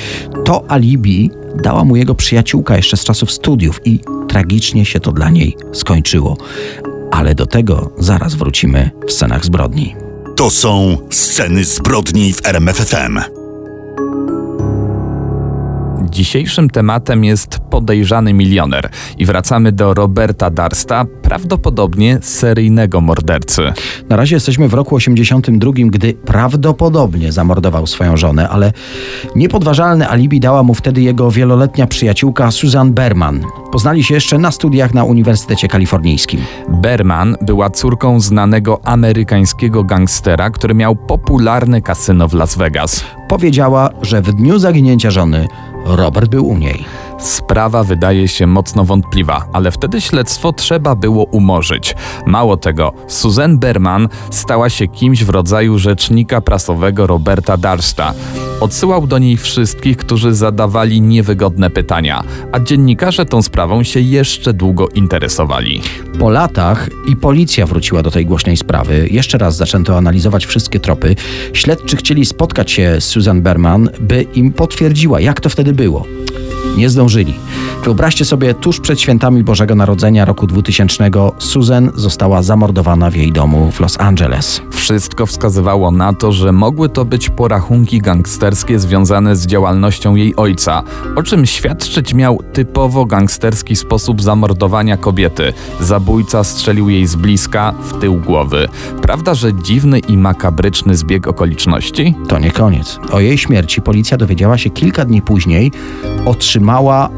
To 0.45 0.71
alibi 0.71 1.31
dała 1.63 1.83
mu 1.83 1.95
jego 1.95 2.15
przyjaciółka 2.15 2.77
jeszcze 2.77 2.97
z 2.97 3.03
czasów 3.03 3.31
studiów 3.31 3.81
i 3.85 3.99
tragicznie 4.27 4.85
się 4.85 4.99
to 4.99 5.11
dla 5.11 5.29
niej 5.29 5.57
skończyło. 5.73 6.37
Ale 7.11 7.35
do 7.35 7.45
tego 7.45 7.91
zaraz 7.97 8.35
wrócimy 8.35 8.91
w 9.07 9.11
scenach 9.11 9.45
zbrodni. 9.45 9.95
To 10.35 10.49
są 10.49 10.97
sceny 11.09 11.63
zbrodni 11.63 12.33
w 12.33 12.45
RMFFM. 12.45 13.38
Dzisiejszym 16.03 16.69
tematem 16.69 17.23
jest 17.23 17.59
podejrzany 17.59 18.33
milioner 18.33 18.89
i 19.17 19.25
wracamy 19.25 19.71
do 19.71 19.93
Roberta 19.93 20.49
Darsta, 20.49 21.05
prawdopodobnie 21.21 22.17
seryjnego 22.21 23.01
mordercy. 23.01 23.61
Na 24.09 24.15
razie 24.15 24.35
jesteśmy 24.35 24.67
w 24.67 24.73
roku 24.73 24.95
82, 24.95 25.71
gdy 25.85 26.13
prawdopodobnie 26.13 27.31
zamordował 27.31 27.87
swoją 27.87 28.17
żonę, 28.17 28.49
ale 28.49 28.71
niepodważalne 29.35 30.09
alibi 30.09 30.39
dała 30.39 30.63
mu 30.63 30.73
wtedy 30.73 31.01
jego 31.01 31.31
wieloletnia 31.31 31.87
przyjaciółka 31.87 32.51
Susan 32.51 32.93
Berman. 32.93 33.43
Poznali 33.71 34.03
się 34.03 34.13
jeszcze 34.13 34.37
na 34.37 34.51
studiach 34.51 34.93
na 34.93 35.03
Uniwersytecie 35.03 35.67
Kalifornijskim. 35.67 36.41
Berman 36.69 37.35
była 37.41 37.69
córką 37.69 38.19
znanego 38.19 38.79
amerykańskiego 38.83 39.83
gangstera, 39.83 40.49
który 40.49 40.75
miał 40.75 40.95
popularne 40.95 41.81
kasyno 41.81 42.27
w 42.27 42.33
Las 42.33 42.57
Vegas. 42.57 43.03
Powiedziała, 43.27 43.89
że 44.01 44.21
w 44.21 44.33
dniu 44.33 44.59
zaginięcia 44.59 45.11
żony 45.11 45.47
Robert 45.85 46.29
był 46.29 46.47
u 46.47 46.57
niej. 46.57 46.85
Sprawa 47.19 47.83
wydaje 47.83 48.27
się 48.27 48.47
mocno 48.47 48.85
wątpliwa, 48.85 49.45
ale 49.53 49.71
wtedy 49.71 50.01
śledztwo 50.01 50.53
trzeba 50.53 50.95
było 50.95 51.23
umorzyć. 51.23 51.95
Mało 52.25 52.57
tego, 52.57 52.93
Susan 53.07 53.59
Berman 53.59 54.07
stała 54.31 54.69
się 54.69 54.87
kimś 54.87 55.23
w 55.23 55.29
rodzaju 55.29 55.79
rzecznika 55.79 56.41
prasowego 56.41 57.07
Roberta 57.07 57.57
Darsta. 57.57 58.13
Odsyłał 58.61 59.07
do 59.07 59.17
niej 59.17 59.37
wszystkich, 59.37 59.97
którzy 59.97 60.33
zadawali 60.33 61.01
niewygodne 61.01 61.69
pytania, 61.69 62.23
a 62.51 62.59
dziennikarze 62.59 63.25
tą 63.25 63.41
sprawą 63.41 63.83
się 63.83 63.99
jeszcze 63.99 64.53
długo 64.53 64.87
interesowali. 64.87 65.81
Po 66.19 66.29
latach 66.29 66.89
i 67.07 67.15
policja 67.15 67.65
wróciła 67.65 68.03
do 68.03 68.11
tej 68.11 68.25
głośnej 68.25 68.57
sprawy. 68.57 69.07
Jeszcze 69.11 69.37
raz 69.37 69.55
zaczęto 69.55 69.97
analizować 69.97 70.45
wszystkie 70.45 70.79
tropy. 70.79 71.15
Śledczy 71.53 71.97
chcieli 71.97 72.25
spotkać 72.25 72.71
się 72.71 73.01
z 73.01 73.03
Susan 73.03 73.41
Berman, 73.41 73.89
by 73.99 74.21
im 74.21 74.53
potwierdziła, 74.53 75.19
jak 75.19 75.41
to 75.41 75.49
wtedy 75.49 75.73
było. 75.73 76.05
Nie 76.77 76.89
zdążyli. 76.89 77.33
Wyobraźcie 77.83 78.25
sobie, 78.25 78.53
tuż 78.53 78.79
przed 78.79 79.01
świętami 79.01 79.43
Bożego 79.43 79.75
Narodzenia 79.75 80.25
roku 80.25 80.47
2000 80.47 81.11
Susan 81.37 81.91
została 81.95 82.41
zamordowana 82.41 83.09
w 83.09 83.15
jej 83.15 83.31
domu 83.31 83.71
w 83.71 83.79
Los 83.79 83.99
Angeles. 83.99 84.61
Wszystko 84.71 85.25
wskazywało 85.25 85.91
na 85.91 86.13
to, 86.13 86.31
że 86.31 86.51
mogły 86.51 86.89
to 86.89 87.05
być 87.05 87.29
porachunki 87.29 88.01
gangsterskie 88.01 88.79
związane 88.79 89.35
z 89.35 89.47
działalnością 89.47 90.15
jej 90.15 90.35
ojca, 90.35 90.83
o 91.15 91.23
czym 91.23 91.45
świadczyć 91.45 92.13
miał 92.13 92.43
typowo 92.53 93.05
gangsterski 93.05 93.75
sposób 93.75 94.21
zamordowania 94.21 94.97
kobiety. 94.97 95.53
Zabójca 95.79 96.43
strzelił 96.43 96.89
jej 96.89 97.07
z 97.07 97.15
bliska 97.15 97.73
w 97.81 97.99
tył 97.99 98.15
głowy. 98.15 98.67
Prawda, 99.01 99.33
że 99.33 99.53
dziwny 99.53 99.99
i 99.99 100.17
makabryczny 100.17 100.95
zbieg 100.95 101.27
okoliczności? 101.27 102.15
To 102.27 102.39
nie 102.39 102.51
koniec. 102.51 102.99
O 103.11 103.19
jej 103.19 103.37
śmierci 103.37 103.81
policja 103.81 104.17
dowiedziała 104.17 104.57
się 104.57 104.69
kilka 104.69 105.05
dni 105.05 105.21
później, 105.21 105.71
otrzymała 106.25 107.09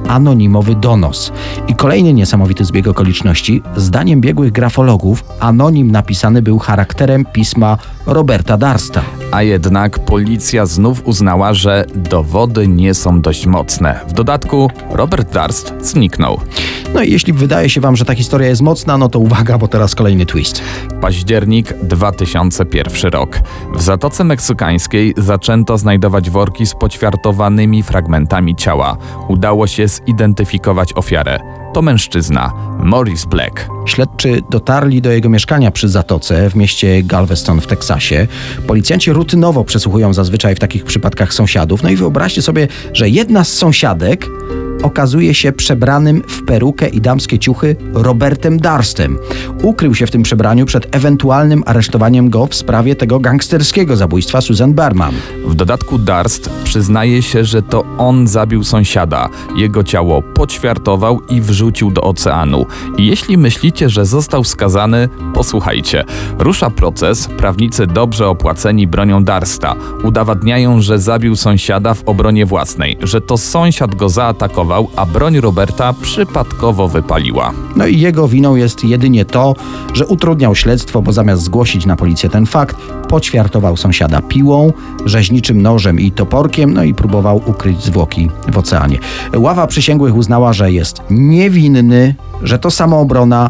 anonimowy 0.52 0.76
donos. 0.76 1.32
I 1.68 1.76
kolejny 1.76 2.14
niesamowity 2.14 2.66
zbieg 2.66 2.88
okoliczności. 2.88 3.62
Zdaniem 3.76 4.22
biegłych 4.22 4.52
grafologów, 4.52 5.24
anonim 5.40 5.92
napisany 5.92 6.42
był 6.42 6.60
charakterem 6.60 7.26
pisma 7.26 7.78
Roberta 8.06 8.58
Darsta. 8.58 9.02
A 9.32 9.44
jednak 9.44 10.00
policja 10.00 10.66
znów 10.66 11.08
uznała, 11.08 11.54
że 11.54 11.86
dowody 11.96 12.68
nie 12.68 12.94
są 12.94 13.22
dość 13.22 13.46
mocne. 13.46 14.00
W 14.08 14.14
dodatku 14.14 14.70
Robert 14.90 15.34
Darst 15.34 15.74
zniknął. 15.82 16.40
No 16.94 17.02
i 17.02 17.12
jeśli 17.12 17.34
wydaje 17.34 17.70
się 17.70 17.82
Wam, 17.82 17.96
że 17.96 18.06
ta 18.06 18.16
historia 18.16 18.48
jest 18.48 18.62
mocna, 18.62 18.98
no 18.98 19.10
to 19.10 19.20
uwaga, 19.20 19.58
bo 19.58 19.68
teraz 19.68 19.96
kolejny 19.96 20.26
twist. 20.26 20.62
Październik 21.02 21.74
2001 21.84 23.12
rok. 23.12 23.40
W 23.76 23.82
Zatoce 23.82 24.24
Meksykańskiej 24.24 25.14
zaczęto 25.18 25.78
znajdować 25.78 26.30
worki 26.30 26.66
z 26.66 26.74
poćwiartowanymi 26.74 27.84
fragmentami 27.84 28.56
ciała. 28.56 28.98
Udało 29.28 29.68
się 29.68 29.88
zidentyfikować 30.42 30.94
ofiarę. 30.94 31.40
To 31.74 31.82
mężczyzna, 31.82 32.54
Morris 32.80 33.26
Black. 33.26 33.68
Śledczy 33.86 34.42
dotarli 34.52 35.02
do 35.02 35.12
jego 35.12 35.30
mieszkania 35.30 35.72
przy 35.72 35.90
Zatoce 35.90 36.50
w 36.50 36.56
mieście 36.56 37.04
Galveston 37.04 37.62
w 37.62 37.68
Teksasie. 37.68 38.28
Policjanci 38.68 39.14
rutynowo 39.14 39.64
przesłuchują 39.64 40.14
zazwyczaj 40.14 40.56
w 40.56 40.60
takich 40.60 40.86
przypadkach 40.86 41.34
sąsiadów. 41.34 41.84
No 41.84 41.90
i 41.90 41.96
wyobraźcie 41.96 42.42
sobie, 42.42 42.68
że 42.94 43.10
jedna 43.10 43.44
z 43.44 43.54
sąsiadek 43.54 44.28
okazuje 44.84 45.34
się 45.34 45.52
przebranym 45.52 46.24
w 46.28 46.44
perukę 46.44 46.88
i 46.88 47.02
damskie 47.02 47.40
ciuchy 47.40 47.76
Robertem 47.94 48.60
Darstem. 48.60 49.18
Ukrył 49.64 49.96
się 49.96 50.08
w 50.08 50.12
tym 50.12 50.24
przebraniu 50.24 50.66
przed 50.66 50.96
ewentualnym 50.96 51.64
aresztowaniem 51.66 52.30
go 52.30 52.48
w 52.48 52.56
sprawie 52.56 52.96
tego 52.96 53.20
gangsterskiego 53.20 53.96
zabójstwa 53.96 54.42
Susan 54.42 54.74
Berman. 54.74 55.14
W 55.46 55.56
dodatku 55.56 55.98
Darst 55.98 56.50
przyznaje 56.64 57.22
się, 57.22 57.44
że 57.44 57.62
to 57.62 57.86
on 57.98 58.28
zabił 58.28 58.64
sąsiada. 58.64 59.30
Jego 59.56 59.84
ciało 59.84 60.22
poćwiartował 60.22 61.22
i 61.30 61.42
wrzucił 61.42 61.92
do 61.92 62.02
oceanu. 62.02 62.66
I 62.98 63.08
jeśli 63.08 63.38
myślicie, 63.38 63.90
że 63.90 64.06
został 64.06 64.44
skazany, 64.44 65.10
posłuchajcie. 65.34 66.04
Rusza 66.40 66.70
proces, 66.70 67.28
prawnicy 67.28 67.88
dobrze 67.88 68.28
opłaceni 68.28 68.88
bronią 68.88 69.24
Darsta. 69.24 69.76
Udowadniają, 70.04 70.82
że 70.82 71.00
zabił 71.00 71.36
sąsiada 71.36 71.94
w 71.94 72.04
obronie 72.04 72.46
własnej, 72.46 72.98
że 73.02 73.22
to 73.22 73.38
sąsiad 73.38 73.96
go 73.96 74.10
zaatakował, 74.10 74.71
a 74.96 75.06
broń 75.06 75.40
Roberta 75.40 75.94
przypadkowo 75.94 76.88
wypaliła. 76.88 77.52
No 77.76 77.88
i 77.88 78.00
jego 78.00 78.28
winą 78.28 78.56
jest 78.56 78.84
jedynie 78.84 79.26
to, 79.26 79.56
że 79.94 80.08
utrudniał 80.08 80.56
śledztwo, 80.56 81.02
bo 81.02 81.12
zamiast 81.12 81.44
zgłosić 81.44 81.86
na 81.86 81.96
policję 81.96 82.30
ten 82.30 82.46
fakt, 82.46 82.78
poćwiartował 83.10 83.78
sąsiada 83.78 84.22
piłą, 84.22 84.74
rzeźniczym 85.06 85.62
nożem 85.62 86.00
i 86.00 86.12
toporkiem, 86.12 86.74
no 86.74 86.84
i 86.84 86.94
próbował 86.94 87.42
ukryć 87.46 87.84
zwłoki 87.84 88.30
w 88.52 88.58
oceanie. 88.58 88.98
Ława 89.36 89.68
przysięgłych 89.68 90.16
uznała, 90.16 90.54
że 90.54 90.72
jest 90.72 91.02
niewinny, 91.10 92.16
że 92.44 92.60
to 92.60 92.72
samoobrona, 92.72 93.50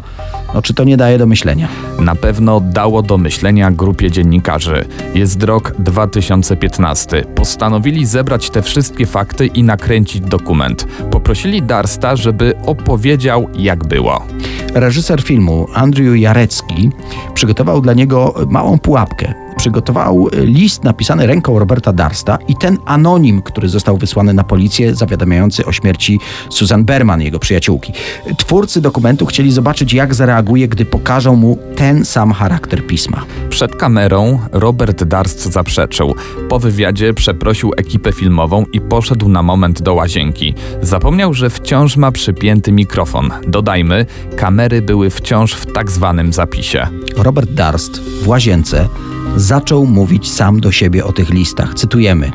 no 0.54 0.62
czy 0.62 0.74
to 0.74 0.84
nie 0.84 0.98
daje 0.98 1.18
do 1.18 1.26
myślenia? 1.26 1.68
Na 2.00 2.16
pewno 2.16 2.60
dało 2.60 3.02
do 3.02 3.18
myślenia 3.18 3.72
grupie 3.72 4.12
dziennikarzy. 4.12 4.86
Jest 5.16 5.44
rok 5.44 5.74
2015. 5.80 7.26
Postanowili 7.36 8.06
zebrać 8.06 8.50
te 8.50 8.62
wszystkie 8.62 9.06
fakty 9.06 9.48
i 9.48 9.64
nakręcić 9.64 10.22
dokument. 10.22 10.88
Poprosili 11.32 11.62
Darsta, 11.62 12.16
żeby 12.16 12.54
opowiedział, 12.66 13.48
jak 13.56 13.88
było. 13.88 14.26
Reżyser 14.74 15.22
filmu 15.22 15.68
Andrew 15.74 16.18
Jarecki 16.18 16.90
przygotował 17.34 17.82
dla 17.82 17.94
niego 17.94 18.34
małą 18.50 18.80
pułapkę. 18.80 19.41
Przygotował 19.62 20.28
list 20.34 20.84
napisany 20.84 21.28
ręką 21.28 21.60
Roberta 21.60 21.94
Darsta 21.94 22.38
i 22.48 22.56
ten 22.56 22.78
anonim, 22.86 23.42
który 23.42 23.70
został 23.70 23.98
wysłany 23.98 24.34
na 24.34 24.44
policję, 24.44 24.96
zawiadamiający 24.96 25.66
o 25.66 25.72
śmierci 25.72 26.20
Susan 26.50 26.86
Berman, 26.86 27.22
jego 27.22 27.40
przyjaciółki. 27.40 27.94
Twórcy 28.38 28.82
dokumentu 28.82 29.26
chcieli 29.26 29.52
zobaczyć, 29.52 29.94
jak 29.94 30.14
zareaguje, 30.14 30.68
gdy 30.68 30.86
pokażą 30.86 31.36
mu 31.36 31.58
ten 31.76 32.06
sam 32.06 32.32
charakter 32.32 32.88
pisma. 32.88 33.26
Przed 33.50 33.76
kamerą 33.76 34.40
Robert 34.52 35.04
Darst 35.04 35.52
zaprzeczył. 35.52 36.16
Po 36.50 36.60
wywiadzie 36.60 37.14
przeprosił 37.14 37.72
ekipę 37.78 38.12
filmową 38.12 38.66
i 38.74 38.82
poszedł 38.82 39.30
na 39.30 39.44
moment 39.44 39.82
do 39.82 39.94
łazienki. 39.94 40.54
Zapomniał, 40.82 41.34
że 41.34 41.50
wciąż 41.50 41.98
ma 41.98 42.12
przypięty 42.12 42.72
mikrofon. 42.72 43.32
Dodajmy, 43.48 44.06
kamery 44.36 44.82
były 44.82 45.10
wciąż 45.10 45.54
w 45.54 45.74
tak 45.74 45.92
zwanym 45.92 46.34
zapisie. 46.34 46.88
Robert 47.18 47.52
Darst 47.52 48.02
w 48.24 48.28
łazience 48.28 48.88
zaczął 49.36 49.86
mówić 49.86 50.32
sam 50.32 50.60
do 50.60 50.72
siebie 50.72 51.06
o 51.06 51.12
tych 51.12 51.30
listach. 51.30 51.74
Cytujemy. 51.74 52.32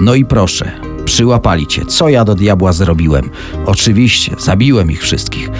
No 0.00 0.14
i 0.14 0.24
proszę, 0.24 0.72
przyłapali 1.04 1.66
cię. 1.66 1.84
Co 1.84 2.08
ja 2.08 2.24
do 2.24 2.34
diabła 2.34 2.72
zrobiłem? 2.72 3.30
Oczywiście, 3.66 4.36
zabiłem 4.38 4.90
ich 4.90 5.02
wszystkich. 5.02 5.50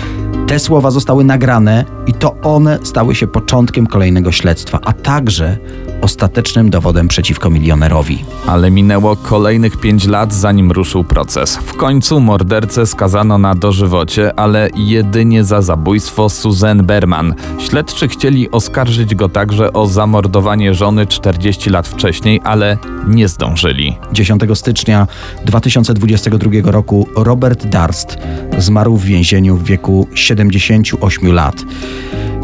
Te 0.47 0.59
słowa 0.59 0.91
zostały 0.91 1.25
nagrane 1.25 1.85
i 2.07 2.13
to 2.15 2.37
one 2.43 2.79
stały 2.83 3.15
się 3.15 3.27
początkiem 3.27 3.87
kolejnego 3.87 4.33
śledztwa, 4.33 4.79
a 4.85 4.93
także 4.93 5.59
ostatecznym 6.03 6.71
dowodem 6.71 7.09
przeciwko 7.09 7.51
milionerowi. 7.51 8.25
Ale 8.47 8.71
minęło 8.71 9.17
kolejnych 9.17 9.77
pięć 9.77 10.07
lat, 10.07 10.35
zanim 10.35 10.73
ruszył 10.73 11.05
proces. 11.05 11.57
W 11.57 11.77
końcu 11.77 12.21
mordercę 12.21 12.87
skazano 12.87 13.39
na 13.39 13.55
dożywocie, 13.55 14.39
ale 14.39 14.69
jedynie 14.77 15.45
za 15.45 15.63
zabójstwo 15.63 16.29
Susan 16.29 16.87
Berman. 16.87 17.35
Śledczy 17.59 18.09
chcieli 18.09 18.51
oskarżyć 18.51 19.15
go 19.15 19.29
także 19.29 19.73
o 19.73 19.87
zamordowanie 19.87 20.75
żony 20.75 21.07
40 21.07 21.71
lat 21.71 21.89
wcześniej, 21.89 22.41
ale 22.45 22.79
nie 23.07 23.29
zdążyli. 23.29 23.97
10 24.13 24.43
stycznia 24.55 25.07
2022 25.45 26.51
roku 26.65 27.09
Robert 27.17 27.67
Darst 27.67 28.19
zmarł 28.59 28.97
w 28.97 29.05
więzieniu 29.05 29.57
w 29.57 29.65
wieku 29.65 30.09
78 30.15 31.33
lat. 31.33 31.65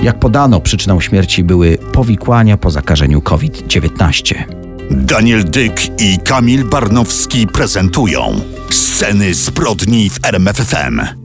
Jak 0.03 0.19
podano, 0.19 0.61
przyczyną 0.61 1.01
śmierci 1.01 1.45
były 1.45 1.79
powikłania 1.93 2.57
po 2.57 2.71
zakażeniu 2.71 3.21
COVID-19. 3.21 4.45
Daniel 4.91 5.45
Dyk 5.45 6.01
i 6.01 6.19
Kamil 6.19 6.65
Barnowski 6.65 7.47
prezentują 7.47 8.41
Sceny 8.71 9.35
zbrodni 9.35 10.11
w 10.11 10.25
RMFFM. 10.25 11.24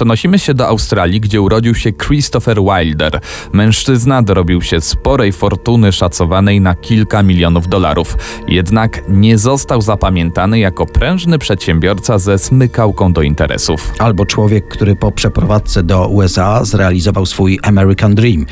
Przenosimy 0.00 0.38
się 0.38 0.54
do 0.54 0.68
Australii, 0.68 1.20
gdzie 1.20 1.40
urodził 1.40 1.74
się 1.74 1.92
Christopher 1.92 2.58
Wilder. 2.62 3.20
Mężczyzna 3.52 4.22
dorobił 4.22 4.62
się 4.62 4.80
sporej 4.80 5.32
fortuny 5.32 5.92
szacowanej 5.92 6.60
na 6.60 6.74
kilka 6.74 7.22
milionów 7.22 7.68
dolarów. 7.68 8.16
Jednak 8.48 9.02
nie 9.08 9.38
został 9.38 9.80
zapamiętany 9.80 10.58
jako 10.58 10.86
prężny 10.86 11.38
przedsiębiorca 11.38 12.18
ze 12.18 12.38
smykałką 12.38 13.12
do 13.12 13.22
interesów. 13.22 13.92
Albo 13.98 14.26
człowiek, 14.26 14.68
który 14.68 14.96
po 14.96 15.12
przeprowadzce 15.12 15.82
do 15.82 16.08
USA 16.08 16.64
zrealizował 16.64 17.26
swój 17.26 17.58
American 17.62 18.14
Dream. 18.14 18.46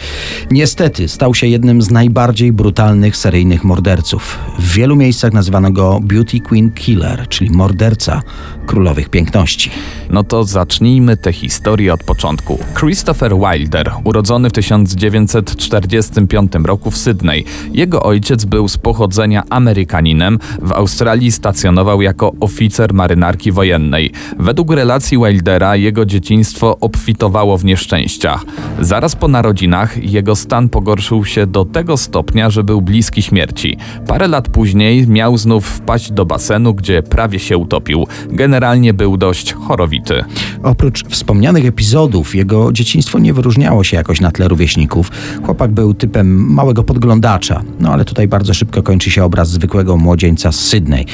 Niestety 0.50 1.08
stał 1.08 1.34
się 1.34 1.46
jednym 1.46 1.82
z 1.82 1.90
najbardziej 1.90 2.52
brutalnych 2.52 3.16
seryjnych 3.16 3.64
morderców. 3.64 4.38
W 4.58 4.72
wielu 4.72 4.96
miejscach 4.96 5.32
nazywano 5.32 5.70
go 5.70 6.00
Beauty 6.02 6.40
Queen 6.40 6.70
Killer, 6.70 7.28
czyli 7.28 7.50
morderca 7.50 8.22
królowych 8.68 9.08
piękności. 9.08 9.70
No 10.10 10.24
to 10.24 10.44
zacznijmy 10.44 11.16
tę 11.16 11.32
historię 11.32 11.92
od 11.92 12.04
początku. 12.04 12.58
Christopher 12.80 13.32
Wilder, 13.36 13.92
urodzony 14.04 14.50
w 14.50 14.52
1945 14.52 16.52
roku 16.64 16.90
w 16.90 16.96
Sydney. 16.96 17.44
Jego 17.72 18.02
ojciec 18.02 18.44
był 18.44 18.68
z 18.68 18.78
pochodzenia 18.78 19.42
Amerykaninem. 19.50 20.38
W 20.62 20.72
Australii 20.72 21.32
stacjonował 21.32 22.02
jako 22.02 22.32
oficer 22.40 22.94
marynarki 22.94 23.52
wojennej. 23.52 24.12
Według 24.38 24.72
relacji 24.72 25.18
Wildera 25.18 25.76
jego 25.76 26.04
dzieciństwo 26.04 26.76
obfitowało 26.80 27.58
w 27.58 27.64
nieszczęściach. 27.64 28.44
Zaraz 28.80 29.16
po 29.16 29.28
narodzinach 29.28 30.04
jego 30.04 30.36
stan 30.36 30.68
pogorszył 30.68 31.24
się 31.24 31.46
do 31.46 31.64
tego 31.64 31.96
stopnia, 31.96 32.50
że 32.50 32.64
był 32.64 32.82
bliski 32.82 33.22
śmierci. 33.22 33.76
Parę 34.06 34.28
lat 34.28 34.48
później 34.48 35.08
miał 35.08 35.36
znów 35.36 35.66
wpaść 35.66 36.12
do 36.12 36.26
basenu, 36.26 36.74
gdzie 36.74 37.02
prawie 37.02 37.38
się 37.38 37.56
utopił. 37.56 38.06
Generalnie 38.30 38.57
był 38.94 39.16
dość 39.16 39.52
chorowity. 39.52 40.24
Oprócz 40.62 41.04
wspomnianych 41.08 41.66
epizodów, 41.66 42.34
jego 42.34 42.72
dzieciństwo 42.72 43.18
nie 43.18 43.32
wyróżniało 43.32 43.84
się 43.84 43.96
jakoś 43.96 44.20
na 44.20 44.30
tle 44.30 44.48
rówieśników. 44.48 45.10
Chłopak 45.44 45.70
był 45.70 45.94
typem 45.94 46.52
małego 46.52 46.84
podglądacza, 46.84 47.62
no 47.80 47.92
ale 47.92 48.04
tutaj 48.04 48.28
bardzo 48.28 48.54
szybko 48.54 48.82
kończy 48.82 49.10
się 49.10 49.24
obraz 49.24 49.50
zwykłego 49.50 49.96
młodzieńca 49.96 50.52
z 50.52 50.60
Sydney. 50.60 51.06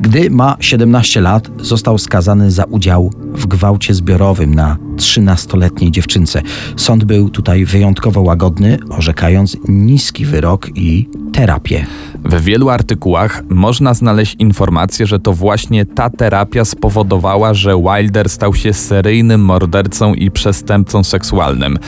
Gdy 0.00 0.30
ma 0.30 0.56
17 0.60 1.20
lat, 1.20 1.50
został 1.60 1.98
skazany 1.98 2.50
za 2.50 2.64
udział 2.64 3.10
w 3.34 3.46
gwałcie 3.46 3.94
zbiorowym 3.94 4.54
na 4.54 4.87
13-letniej 4.98 5.90
dziewczynce. 5.90 6.42
Sąd 6.76 7.04
był 7.04 7.30
tutaj 7.30 7.64
wyjątkowo 7.64 8.20
łagodny, 8.20 8.78
orzekając 8.90 9.56
niski 9.68 10.24
wyrok 10.24 10.68
i 10.74 11.08
terapię. 11.32 11.86
W 12.24 12.42
wielu 12.42 12.68
artykułach 12.68 13.42
można 13.48 13.94
znaleźć 13.94 14.36
informację, 14.38 15.06
że 15.06 15.18
to 15.18 15.32
właśnie 15.32 15.86
ta 15.86 16.10
terapia 16.10 16.64
spowodowała, 16.64 17.54
że 17.54 17.82
Wilder 17.82 18.28
stał 18.28 18.54
się 18.54 18.72
seryjnym 18.72 19.40
mordercą 19.40 20.14
i 20.14 20.30
przestępcą 20.30 21.04
seksualnym. 21.04 21.78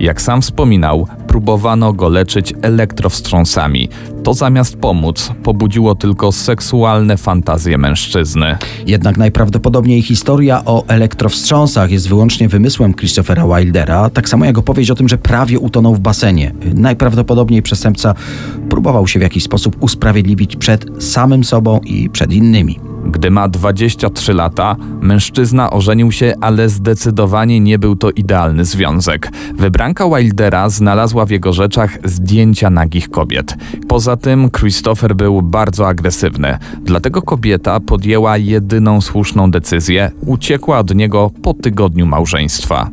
Jak 0.00 0.22
sam 0.22 0.42
wspominał, 0.42 1.06
próbowano 1.28 1.92
go 1.92 2.08
leczyć 2.08 2.54
elektrowstrząsami. 2.62 3.88
To 4.22 4.34
zamiast 4.34 4.76
pomóc, 4.76 5.30
pobudziło 5.42 5.94
tylko 5.94 6.32
seksualne 6.32 7.16
fantazje 7.16 7.78
mężczyzny. 7.78 8.56
Jednak 8.86 9.16
najprawdopodobniej 9.16 10.02
historia 10.02 10.62
o 10.64 10.84
elektrowstrząsach 10.88 11.90
jest 11.90 12.08
wyłącznie 12.08 12.48
wymysłem 12.48 12.94
Christophera 12.94 13.46
Wildera, 13.46 14.10
tak 14.10 14.28
samo 14.28 14.44
jak 14.44 14.58
opowieść 14.58 14.90
o 14.90 14.94
tym, 14.94 15.08
że 15.08 15.18
prawie 15.18 15.58
utonął 15.58 15.94
w 15.94 16.00
basenie. 16.00 16.52
Najprawdopodobniej 16.74 17.62
przestępca 17.62 18.14
próbował 18.68 19.06
się 19.06 19.18
w 19.18 19.22
jakiś 19.22 19.44
sposób 19.44 19.76
usprawiedliwić 19.80 20.56
przed 20.56 21.04
samym 21.04 21.44
sobą 21.44 21.80
i 21.84 22.10
przed 22.10 22.32
innymi. 22.32 22.95
Gdy 23.06 23.30
ma 23.30 23.48
23 23.48 24.32
lata, 24.32 24.76
mężczyzna 25.00 25.70
ożenił 25.70 26.12
się, 26.12 26.34
ale 26.40 26.68
zdecydowanie 26.68 27.60
nie 27.60 27.78
był 27.78 27.96
to 27.96 28.10
idealny 28.10 28.64
związek. 28.64 29.30
Wybranka 29.54 30.08
Wildera 30.08 30.68
znalazła 30.68 31.26
w 31.26 31.30
jego 31.30 31.52
rzeczach 31.52 31.98
zdjęcia 32.04 32.70
nagich 32.70 33.10
kobiet. 33.10 33.56
Poza 33.88 34.16
tym 34.16 34.50
Christopher 34.50 35.16
był 35.16 35.42
bardzo 35.42 35.88
agresywny, 35.88 36.58
dlatego 36.82 37.22
kobieta 37.22 37.80
podjęła 37.80 38.36
jedyną 38.36 39.00
słuszną 39.00 39.50
decyzję 39.50 40.10
uciekła 40.26 40.78
od 40.78 40.94
niego 40.94 41.30
po 41.42 41.54
tygodniu 41.54 42.06
małżeństwa. 42.06 42.90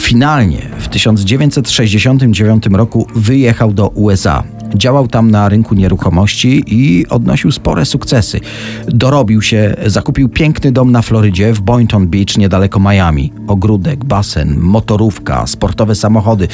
Finalnie 0.00 0.58
w 0.78 0.88
1969 0.88 2.66
roku 2.66 3.06
wyjechał 3.14 3.72
do 3.72 3.88
USA. 3.88 4.42
Działał 4.74 5.08
tam 5.08 5.30
na 5.30 5.48
rynku 5.48 5.74
nieruchomości 5.74 6.64
i 6.66 7.06
odnosił 7.08 7.52
spore 7.52 7.84
sukcesy. 7.84 8.40
Dorobił 8.88 9.42
się, 9.42 9.76
zakupił 9.86 10.28
piękny 10.28 10.72
dom 10.72 10.92
na 10.92 11.02
Florydzie 11.02 11.52
w 11.52 11.60
Boynton 11.60 12.06
Beach 12.08 12.36
niedaleko 12.38 12.80
Miami. 12.80 13.32
Ogródek, 13.46 14.04
basen, 14.04 14.58
motorówka, 14.58 15.46
sportowe 15.46 15.94
samochody. 15.94 16.48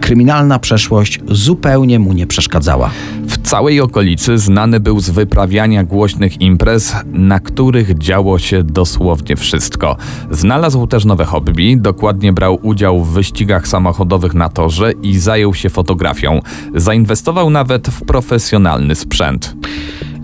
Kryminalna 0.00 0.58
przeszłość 0.58 1.20
zupełnie 1.28 1.98
mu 1.98 2.12
nie 2.12 2.26
przeszkadzała. 2.26 2.90
W 3.26 3.48
całej 3.48 3.80
okolicy 3.80 4.38
znany 4.38 4.80
był 4.80 5.00
z 5.00 5.10
wyprawiania 5.10 5.84
głośnych 5.84 6.40
imprez, 6.40 6.94
na 7.06 7.40
których 7.40 7.98
działo 7.98 8.38
się 8.38 8.62
dosłownie 8.62 9.36
wszystko. 9.36 9.96
Znalazł 10.30 10.86
też 10.86 11.04
nowe 11.04 11.24
hobby, 11.24 11.76
dokładnie 11.76 12.32
brał 12.32 12.58
udział 12.62 13.04
w 13.04 13.12
wyścigach 13.12 13.68
samochodowych 13.68 14.34
na 14.34 14.48
torze 14.48 14.92
i 15.02 15.18
zajął 15.18 15.54
się 15.54 15.70
fotografią. 15.70 16.40
Zainwestował 16.74 17.50
nawet 17.56 17.88
w 17.88 18.04
profesjonalny 18.04 18.94
sprzęt. 18.94 19.56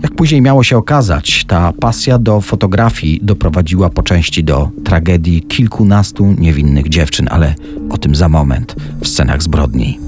Jak 0.01 0.15
później 0.15 0.41
miało 0.41 0.63
się 0.63 0.77
okazać, 0.77 1.45
ta 1.45 1.73
pasja 1.79 2.17
do 2.17 2.41
fotografii 2.41 3.19
doprowadziła 3.23 3.89
po 3.89 4.03
części 4.03 4.43
do 4.43 4.69
tragedii 4.83 5.41
kilkunastu 5.41 6.35
niewinnych 6.37 6.89
dziewczyn, 6.89 7.27
ale 7.31 7.55
o 7.89 7.97
tym 7.97 8.15
za 8.15 8.29
moment 8.29 8.75
w 9.01 9.07
scenach 9.07 9.43
zbrodni. 9.43 9.99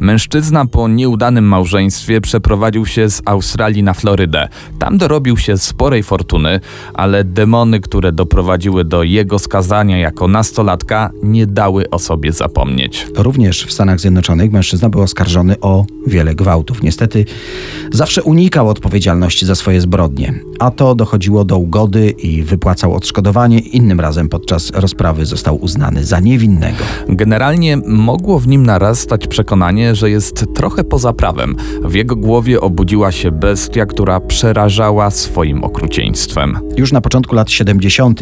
Mężczyzna 0.00 0.66
po 0.66 0.88
nieudanym 0.88 1.44
małżeństwie 1.44 2.20
przeprowadził 2.20 2.86
się 2.86 3.10
z 3.10 3.22
Australii 3.24 3.82
na 3.82 3.94
Florydę. 3.94 4.48
Tam 4.78 4.98
dorobił 4.98 5.36
się 5.36 5.58
sporej 5.58 6.02
fortuny, 6.02 6.60
ale 6.94 7.24
demony, 7.24 7.80
które 7.80 8.12
doprowadziły 8.12 8.84
do 8.84 9.02
jego 9.02 9.38
skazania 9.38 9.98
jako 9.98 10.28
nastolatka, 10.28 11.10
nie 11.22 11.46
dały 11.46 11.90
o 11.90 11.98
sobie 11.98 12.32
zapomnieć. 12.32 13.06
Również 13.16 13.66
w 13.66 13.72
Stanach 13.72 14.00
Zjednoczonych 14.00 14.52
mężczyzna 14.52 14.88
był 14.88 15.00
oskarżony 15.02 15.60
o 15.60 15.84
wiele 16.06 16.34
gwałtów. 16.34 16.82
Niestety 16.82 17.24
zawsze 17.92 18.22
unikał 18.22 18.68
odpowiedzialności 18.68 19.46
za 19.46 19.54
swoje 19.54 19.80
zbrodnie, 19.80 20.34
a 20.58 20.70
to 20.70 20.94
dochodziło 20.94 21.44
do 21.44 21.58
ugody 21.58 22.10
i 22.10 22.42
wypłacał 22.42 22.94
odszkodowanie. 22.94 23.58
Innym 23.58 24.00
razem 24.00 24.28
podczas 24.28 24.70
rozprawy 24.70 25.26
został 25.26 25.56
uznany 25.56 26.04
za 26.04 26.20
niewinnego. 26.20 26.84
Generalnie 27.08 27.76
mogło 27.86 28.38
w 28.38 28.48
nim 28.48 28.66
narastać 28.66 29.26
przekonanie, 29.26 29.85
że 29.94 30.10
jest 30.10 30.44
trochę 30.54 30.84
poza 30.84 31.12
prawem. 31.12 31.56
W 31.82 31.94
jego 31.94 32.16
głowie 32.16 32.60
obudziła 32.60 33.12
się 33.12 33.30
bestia, 33.30 33.86
która 33.86 34.20
przerażała 34.20 35.10
swoim 35.10 35.64
okrucieństwem. 35.64 36.58
Już 36.76 36.92
na 36.92 37.00
początku 37.00 37.34
lat 37.34 37.50
70. 37.50 38.20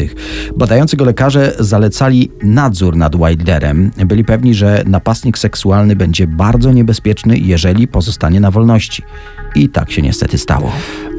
badający 0.56 0.96
go 0.96 1.04
lekarze 1.04 1.52
zalecali 1.58 2.30
nadzór 2.42 2.96
nad 2.96 3.16
Wilderem. 3.16 3.90
Byli 4.06 4.24
pewni, 4.24 4.54
że 4.54 4.82
napastnik 4.86 5.38
seksualny 5.38 5.96
będzie 5.96 6.26
bardzo 6.26 6.72
niebezpieczny, 6.72 7.38
jeżeli 7.38 7.88
pozostanie 7.88 8.40
na 8.40 8.50
wolności. 8.50 9.02
I 9.54 9.68
tak 9.68 9.90
się 9.90 10.02
niestety 10.02 10.38
stało. 10.38 10.72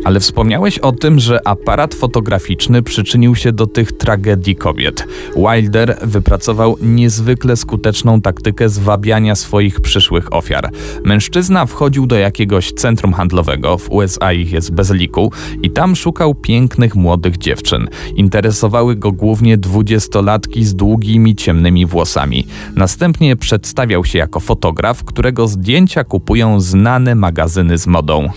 Ale 0.06 0.20
wspomniałeś 0.20 0.80
o 0.80 0.91
tym, 0.91 1.20
że 1.20 1.48
aparat 1.48 1.96
fotograficzny 1.96 2.84
przyczynił 2.84 3.36
się 3.36 3.52
do 3.52 3.68
tych 3.68 3.91
tragedii 3.91 4.56
kobiet. 4.56 5.08
Wilder 5.36 5.98
wypracował 6.02 6.78
niezwykle 6.82 7.56
skuteczną 7.56 8.22
taktykę 8.22 8.70
zwabiania 8.70 9.36
swoich 9.36 9.82
przyszłych 9.82 10.34
ofiar. 10.34 10.70
Mężczyzna 11.04 11.65
wchodził 11.65 12.08
do 12.08 12.15
jakiegoś 12.15 12.72
centrum 12.72 13.13
handlowego, 13.13 13.78
w 13.78 13.91
USA 13.91 14.34
ich 14.34 14.52
jest 14.52 14.72
bez 14.72 14.91
liku, 14.91 15.32
i 15.63 15.70
tam 15.72 15.96
szukał 15.96 16.36
pięknych 16.36 16.96
młodych 16.96 17.38
dziewczyn. 17.38 17.88
Interesowały 18.15 18.96
go 18.96 19.12
głównie 19.12 19.58
dwudziestolatki 19.58 20.65
z 20.65 20.76
długimi, 20.76 21.36
ciemnymi 21.36 21.86
włosami. 21.86 22.48
Następnie 22.76 23.36
przedstawiał 23.36 24.06
się 24.06 24.18
jako 24.18 24.39
fotograf, 24.39 25.04
którego 25.04 25.48
zdjęcia 25.48 26.04
kupują 26.04 26.60
znane 26.60 27.15
magazyny 27.15 27.78
z 27.78 27.88
modą. 27.88 28.30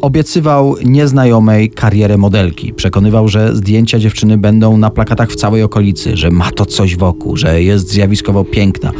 Obiecywał 0.00 0.76
nieznajomej 0.84 1.70
karierę 1.70 2.16
modelki. 2.16 2.72
Przekonywał, 2.72 3.28
że 3.28 3.56
zdjęcia 3.56 3.98
dziewczyny 3.98 4.38
będą 4.38 4.76
na 4.76 4.90
plakatach 4.90 5.30
w 5.30 5.36
całej 5.36 5.62
okolicy, 5.62 6.16
że 6.16 6.30
ma 6.30 6.50
to 6.50 6.66
coś 6.66 6.96
wokół, 6.96 7.36
że 7.36 7.62
jest 7.62 7.88
zjawiskowo 7.88 8.44
piękna. 8.44 8.92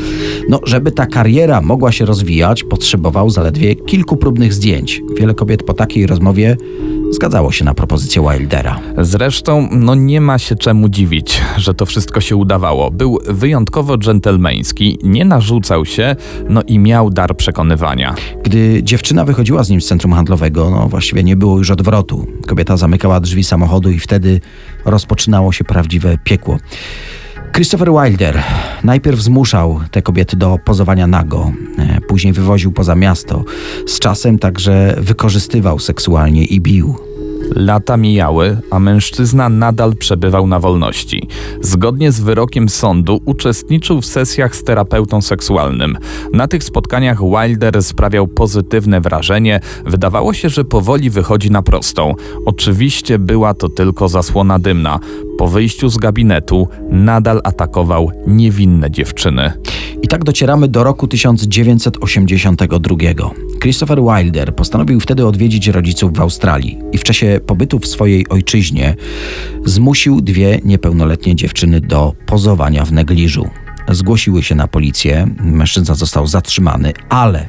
No, 0.48 0.61
żeby 0.64 0.92
ta 0.92 1.06
kariera 1.06 1.61
mogła 1.61 1.92
się 1.92 2.04
rozwijać, 2.04 2.64
potrzebował 2.64 3.30
zaledwie 3.30 3.74
kilku 3.74 4.16
próbnych 4.16 4.54
zdjęć. 4.54 5.02
Wiele 5.18 5.35
kobiet 5.35 5.62
po 5.62 5.74
takiej 5.74 6.06
rozmowie 6.06 6.56
zgadzało 7.11 7.53
się 7.53 7.64
na 7.64 7.75
propozycję 7.75 8.23
Wildera. 8.23 8.81
Zresztą, 8.99 9.69
no 9.73 9.95
nie 9.95 10.21
ma 10.21 10.38
się 10.38 10.57
czemu 10.57 10.88
dziwić, 10.88 11.40
że 11.57 11.75
to 11.75 11.87
wszystko 11.87 12.21
się 12.21 12.37
udawało. 12.37 12.90
Był 12.90 13.19
wyjątkowo 13.29 13.99
dżentelmeński, 13.99 14.99
nie 15.03 15.25
narzucał 15.25 15.85
się, 15.85 16.16
no 16.49 16.62
i 16.66 16.79
miał 16.79 17.11
dar 17.11 17.37
przekonywania. 17.37 18.14
Gdy 18.42 18.83
dziewczyna 18.83 19.25
wychodziła 19.25 19.64
z 19.64 19.71
nim 19.71 19.81
z 19.81 19.87
centrum 19.87 20.12
handlowego, 20.12 20.71
no 20.71 20.88
właściwie 20.88 21.25
nie 21.25 21.37
było 21.37 21.59
już 21.59 21.71
odwrotu. 21.71 22.27
Kobieta 22.47 22.77
zamykała 22.77 23.21
drzwi 23.21 23.45
samochodu 23.45 23.90
i 23.90 23.99
wtedy 23.99 24.40
rozpoczynało 24.85 25.53
się 25.53 25.64
prawdziwe 25.64 26.19
piekło. 26.25 26.59
Christopher 27.57 27.92
Wilder 27.92 28.42
najpierw 28.85 29.21
zmuszał 29.21 29.81
te 29.90 30.03
kobiety 30.03 30.37
do 30.37 30.59
pozowania 30.64 31.07
nago, 31.07 31.53
e, 31.79 32.01
później 32.01 32.33
wywoził 32.33 32.73
poza 32.73 32.95
miasto. 32.95 33.45
Z 33.87 33.99
czasem 33.99 34.38
także 34.38 34.97
wykorzystywał 34.99 35.79
seksualnie 35.79 36.45
i 36.45 36.61
bił. 36.61 37.15
Lata 37.54 37.96
mijały, 37.96 38.59
a 38.70 38.78
mężczyzna 38.78 39.48
nadal 39.48 39.96
przebywał 39.96 40.46
na 40.46 40.61
wolności. 40.61 41.28
Zgodnie 41.61 42.12
z 42.12 42.20
wyrokiem 42.20 42.68
sądu 42.68 43.20
uczestniczył 43.24 44.00
w 44.00 44.06
sesjach 44.06 44.56
z 44.56 44.64
terapeutą 44.64 45.22
seksualnym. 45.22 45.98
Na 46.32 46.48
tych 46.48 46.64
spotkaniach 46.64 47.18
Wilder 47.22 47.82
sprawiał 47.82 48.26
pozytywne 48.26 49.00
wrażenie. 49.00 49.61
Wydawało 49.87 50.35
się, 50.35 50.48
że 50.48 50.64
powoli 50.64 51.11
wychodzi 51.11 51.50
na 51.50 51.62
prostą. 51.62 52.14
Oczywiście 52.46 53.18
była 53.18 53.54
to 53.54 53.68
tylko 53.68 54.09
zasłona 54.09 54.59
dymna. 54.59 54.98
Po 55.38 55.48
wyjściu 55.48 55.88
z 55.88 55.96
gabinetu 55.96 56.68
nadal 56.90 57.40
atakował 57.44 58.11
niewinne 58.26 58.90
dziewczyny. 58.90 59.52
I 60.02 60.09
tak 60.09 60.24
docieramy 60.24 60.68
do 60.68 60.85
roku 60.85 61.09
1982. 61.09 62.96
Christopher 63.62 63.98
Wilder 64.02 64.54
postanowił 64.54 65.00
wtedy 65.00 65.26
odwiedzić 65.26 65.68
rodziców 65.68 66.12
w 66.12 66.20
Australii 66.20 66.78
i 66.92 66.98
w 66.98 67.04
czasie 67.04 67.40
pobytu 67.46 67.78
w 67.78 67.87
swojej 67.87 68.28
ojczyźnie 68.28 68.96
zmusił 69.64 70.20
dwie 70.20 70.61
niepełnoletnie 70.64 71.37
dziewczyny 71.37 71.80
do 71.80 72.14
pozowania 72.26 72.85
w 72.85 72.92
negliżu. 72.92 73.48
Zgłosiły 73.88 74.42
się 74.42 74.54
na 74.54 74.68
policję, 74.68 75.26
mężczyzna 75.40 75.94
został 75.94 76.26
zatrzymany, 76.26 76.92
ale 77.09 77.48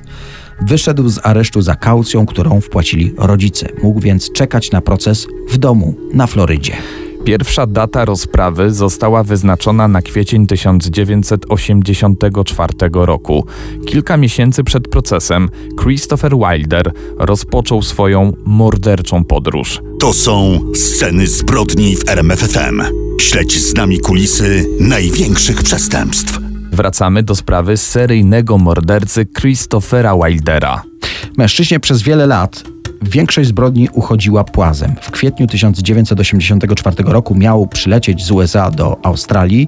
wyszedł 0.62 1.10
z 1.10 1.20
aresztu 1.26 1.62
za 1.62 1.76
kaucją, 1.76 2.26
którą 2.26 2.62
wpłacili 2.62 3.14
rodzice. 3.18 3.70
Mógł 3.84 4.00
więc 4.00 4.32
czekać 4.32 4.72
na 4.72 4.82
proces 4.82 5.28
w 5.50 5.58
domu 5.58 5.96
na 6.14 6.28
Florydzie. 6.28 6.74
Pierwsza 7.26 7.68
data 7.68 8.06
rozprawy 8.06 8.72
została 8.72 9.24
wyznaczona 9.24 9.88
na 9.88 10.02
kwiecień 10.02 10.48
1984 10.48 12.74
roku. 12.94 13.46
Kilka 13.88 14.18
miesięcy 14.18 14.64
przed 14.64 14.88
procesem 14.88 15.50
Christopher 15.82 16.34
Wilder 16.38 16.92
rozpoczął 17.18 17.82
swoją 17.82 18.34
morderczą 18.46 19.24
podróż. 19.24 19.82
To 20.00 20.14
są 20.14 20.60
sceny 20.76 21.28
zbrodni 21.28 21.96
w 21.96 22.10
RMFFM. 22.10 22.82
Śledź 23.22 23.60
z 23.60 23.74
nami 23.74 24.00
kulisy 24.00 24.70
największych 24.80 25.64
przestępstw. 25.64 26.40
Wracamy 26.72 27.24
do 27.24 27.36
sprawy 27.36 27.78
seryjnego 27.78 28.58
mordercy 28.58 29.28
Christophera 29.40 30.16
Wildera. 30.16 30.84
Mężczyźnie 31.38 31.80
przez 31.80 32.02
wiele 32.02 32.28
lat 32.28 32.64
Większość 33.02 33.50
zbrodni 33.50 33.90
uchodziła 33.94 34.44
płazem. 34.44 34.96
W 35.02 35.12
kwietniu 35.12 35.48
1984 35.48 36.96
roku 37.04 37.36
miał 37.36 37.68
przylecieć 37.68 38.26
z 38.26 38.32
USA 38.32 38.72
do 38.72 38.98
Australii 39.04 39.68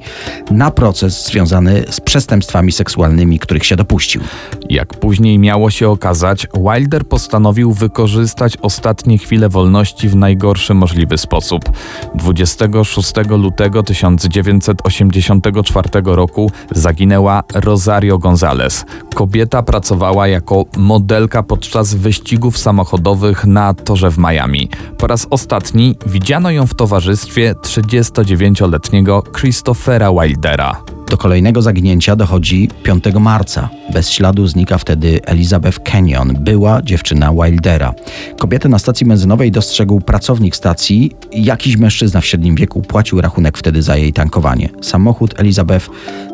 na 0.51 0.71
proces 0.71 1.25
związany 1.25 1.83
z 1.89 1.99
przestępstwami 1.99 2.71
seksualnymi, 2.71 3.39
których 3.39 3.65
się 3.65 3.75
dopuścił. 3.75 4.21
Jak 4.69 4.93
później 4.93 5.39
miało 5.39 5.69
się 5.69 5.89
okazać, 5.89 6.47
Wilder 6.53 7.05
postanowił 7.05 7.73
wykorzystać 7.73 8.57
ostatnie 8.61 9.17
chwile 9.17 9.49
wolności 9.49 10.09
w 10.09 10.15
najgorszy 10.15 10.73
możliwy 10.73 11.17
sposób. 11.17 11.71
26 12.15 13.13
lutego 13.29 13.83
1984 13.83 15.89
roku 16.03 16.51
zaginęła 16.71 17.43
Rosario 17.53 18.17
Gonzalez. 18.17 18.85
Kobieta 19.15 19.63
pracowała 19.63 20.27
jako 20.27 20.65
modelka 20.77 21.43
podczas 21.43 21.95
wyścigów 21.95 22.57
samochodowych 22.57 23.18
na 23.45 23.73
torze 23.73 24.11
w 24.11 24.17
Miami. 24.17 24.69
Po 24.97 25.07
raz 25.07 25.27
ostatni 25.29 25.95
widziano 26.05 26.51
ją 26.51 26.67
w 26.67 26.73
towarzystwie 26.73 27.53
39-letniego 27.53 29.23
Christophera 29.39 30.11
Wildera. 30.11 30.83
Do 31.09 31.17
kolejnego 31.17 31.61
zaginięcia 31.61 32.15
dochodzi 32.15 32.69
5 32.83 33.03
marca. 33.19 33.69
Bez 33.93 34.09
śladu 34.09 34.47
znika 34.47 34.77
wtedy 34.77 35.19
Elizabeth 35.25 35.79
Kenyon, 35.83 36.33
była 36.39 36.81
dziewczyna 36.81 37.33
Wildera. 37.33 37.93
Kobietę 38.39 38.69
na 38.69 38.79
stacji 38.79 39.05
benzynowej 39.05 39.51
dostrzegł 39.51 40.01
pracownik 40.01 40.55
stacji. 40.55 41.11
Jakiś 41.31 41.77
mężczyzna 41.77 42.21
w 42.21 42.25
średnim 42.25 42.55
wieku 42.55 42.81
płacił 42.81 43.21
rachunek 43.21 43.57
wtedy 43.57 43.81
za 43.81 43.97
jej 43.97 44.13
tankowanie. 44.13 44.69
Samochód 44.81 45.39
Elizabeth 45.39 45.89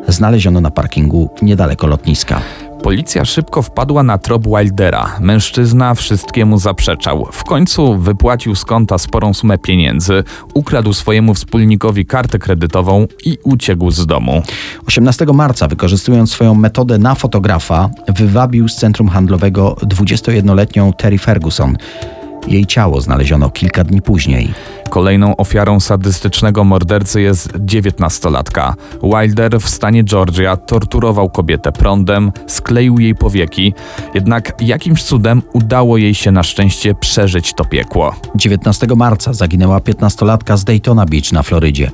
znaleziono 0.08 0.60
na 0.60 0.70
parkingu 0.70 1.30
niedaleko 1.42 1.86
lotniska. 1.86 2.40
Policja 2.82 3.24
szybko 3.24 3.62
wpadła 3.62 4.02
na 4.02 4.18
trop 4.18 4.46
Wildera. 4.46 5.16
Mężczyzna 5.20 5.94
wszystkiemu 5.94 6.58
zaprzeczał. 6.58 7.28
W 7.32 7.44
końcu 7.44 7.98
wypłacił 7.98 8.54
z 8.54 8.64
konta 8.64 8.98
sporą 8.98 9.34
sumę 9.34 9.58
pieniędzy, 9.58 10.24
ukradł 10.54 10.92
swojemu 10.92 11.34
wspólnikowi 11.34 12.06
kartę 12.06 12.38
kredytową 12.38 13.06
i 13.24 13.38
uciekł 13.44 13.90
z 13.90 14.06
domu. 14.06 14.42
18 14.88 15.26
marca, 15.34 15.68
wykorzystując 15.68 16.30
swoją 16.30 16.54
metodę 16.54 16.98
na 16.98 17.14
fotografa, 17.14 17.90
wywabił 18.08 18.68
z 18.68 18.76
centrum 18.76 19.08
handlowego 19.08 19.76
21-letnią 19.82 20.92
Terry 20.92 21.18
Ferguson. 21.18 21.76
Jej 22.48 22.66
ciało 22.66 23.00
znaleziono 23.00 23.50
kilka 23.50 23.84
dni 23.84 24.02
później. 24.02 24.54
Kolejną 24.96 25.36
ofiarą 25.36 25.80
sadystycznego 25.80 26.64
mordercy 26.64 27.20
jest 27.20 27.52
dziewiętnastolatka. 27.58 28.74
Wilder 29.02 29.60
w 29.60 29.68
stanie 29.68 30.04
Georgia 30.04 30.56
torturował 30.56 31.30
kobietę 31.30 31.72
prądem, 31.72 32.32
skleił 32.46 32.98
jej 32.98 33.14
powieki, 33.14 33.74
jednak 34.14 34.52
jakimś 34.60 35.02
cudem 35.02 35.42
udało 35.52 35.96
jej 35.96 36.14
się 36.14 36.32
na 36.32 36.42
szczęście 36.42 36.94
przeżyć 36.94 37.54
to 37.54 37.64
piekło. 37.64 38.14
19 38.34 38.86
marca 38.96 39.32
zaginęła 39.32 39.78
15-latka 39.78 40.56
z 40.56 40.64
Daytona 40.64 41.06
Beach 41.06 41.32
na 41.32 41.42
Florydzie. 41.42 41.90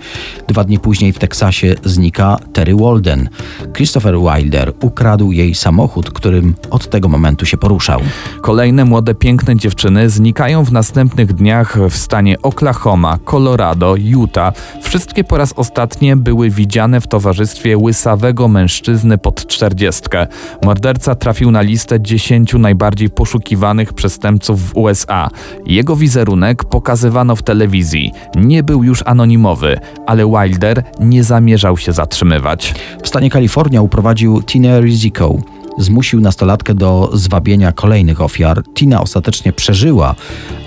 Dwa 0.49 0.65
dni 0.65 0.79
później 0.79 1.13
w 1.13 1.19
Teksasie 1.19 1.75
znika 1.85 2.37
Terry 2.53 2.77
Walden. 2.77 3.29
Christopher 3.77 4.15
Wilder 4.19 4.73
ukradł 4.83 5.33
jej 5.33 5.55
samochód, 5.55 6.11
którym 6.11 6.55
od 6.71 6.91
tego 6.91 7.09
momentu 7.09 7.47
się 7.47 7.57
poruszał. 7.57 8.01
Kolejne 8.41 8.85
młode, 8.85 9.15
piękne 9.15 9.57
dziewczyny 9.57 10.11
znikają 10.11 10.65
w 10.65 10.73
następnych 10.73 11.33
dniach 11.33 11.79
w 11.91 11.97
stanie 11.97 12.43
Oklahoma 12.43 12.92
Oklahoma, 12.93 13.19
Colorado, 13.25 13.97
Utah, 13.97 14.55
wszystkie 14.83 15.25
po 15.25 15.37
raz 15.37 15.53
ostatnie 15.57 16.17
były 16.17 16.51
widziane 16.51 17.01
w 17.01 17.07
towarzystwie 17.07 17.79
łysawego 17.79 18.49
mężczyzny 18.49 19.19
pod 19.19 19.47
czterdziestkę. 19.47 20.27
Morderca 20.65 21.15
trafił 21.15 21.51
na 21.51 21.61
listę 21.61 22.01
dziesięciu 22.01 22.59
najbardziej 22.59 23.11
poszukiwanych 23.11 23.93
przestępców 23.93 24.69
w 24.69 24.77
USA. 24.77 25.29
Jego 25.67 25.97
wizerunek 25.97 26.65
pokazywano 26.65 27.37
w 27.37 27.43
telewizji. 27.43 28.13
Nie 28.37 28.63
był 28.63 28.85
już 28.85 29.03
anonimowy, 29.07 29.81
ale 30.07 30.27
Wilder 30.27 30.83
nie 31.01 31.25
zamierzał 31.25 31.77
się 31.77 31.93
zatrzymywać. 31.93 32.75
W 33.03 33.09
stanie 33.09 33.31
Kalifornia 33.31 33.83
uprowadził 33.83 34.43
Tina 34.43 34.81
Riziko 34.81 35.35
zmusił 35.79 36.21
nastolatkę 36.21 36.75
do 36.75 37.11
zwabienia 37.15 37.73
kolejnych 37.73 38.21
ofiar. 38.21 38.63
Tina 38.75 39.01
ostatecznie 39.01 39.53
przeżyła, 39.53 40.15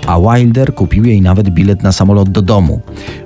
a 0.06 0.20
Wilder 0.20 0.74
kupił 0.74 1.04
jej 1.04 1.22
nawet 1.22 1.50
bilet 1.50 1.82
na 1.82 1.92
samolot 1.92 2.30
do 2.30 2.42
domu. 2.42 2.80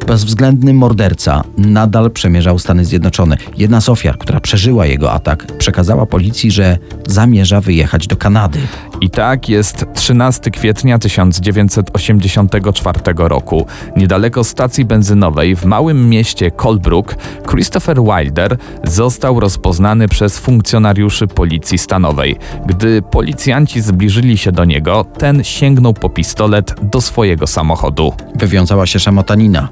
Bezwzględny 0.07 0.75
morderca 0.75 1.45
nadal 1.59 2.11
przemierzał 2.11 2.59
Stany 2.59 2.85
Zjednoczone. 2.85 3.37
Jedna 3.57 3.81
z 3.81 3.89
ofiar, 3.89 4.19
która 4.19 4.41
przeżyła 4.41 4.87
jego 4.87 5.13
atak, 5.13 5.47
przekazała 5.59 6.07
policji, 6.07 6.51
że 6.51 6.79
zamierza 7.07 7.61
wyjechać 7.61 8.07
do 8.07 8.17
Kanady. 8.17 8.59
I 9.01 9.11
tak 9.11 9.49
jest 9.49 9.85
13 9.95 10.51
kwietnia 10.51 10.99
1984 10.99 13.01
roku. 13.17 13.67
Niedaleko 13.97 14.45
stacji 14.45 14.85
benzynowej 14.85 15.57
w 15.57 15.65
małym 15.65 16.09
mieście 16.09 16.51
Colebrook 16.51 17.17
Christopher 17.51 17.97
Wilder 18.03 18.57
został 18.85 19.41
rozpoznany 19.41 20.09
przez 20.09 20.39
funkcjonariuszy 20.39 21.27
policji 21.27 21.79
stanowej. 21.79 22.37
Gdy 22.67 23.03
policjanci 23.03 23.81
zbliżyli 23.81 24.39
się 24.39 24.53
do 24.53 24.65
niego, 24.65 25.05
ten 25.19 25.45
sięgnął 25.45 25.95
po 25.95 26.09
pistolet 26.09 26.75
do 26.83 27.01
swojego 27.01 27.47
samochodu. 27.47 28.13
Wywiązała 28.35 28.87
się 28.87 28.99
szamotanina. 28.99 29.69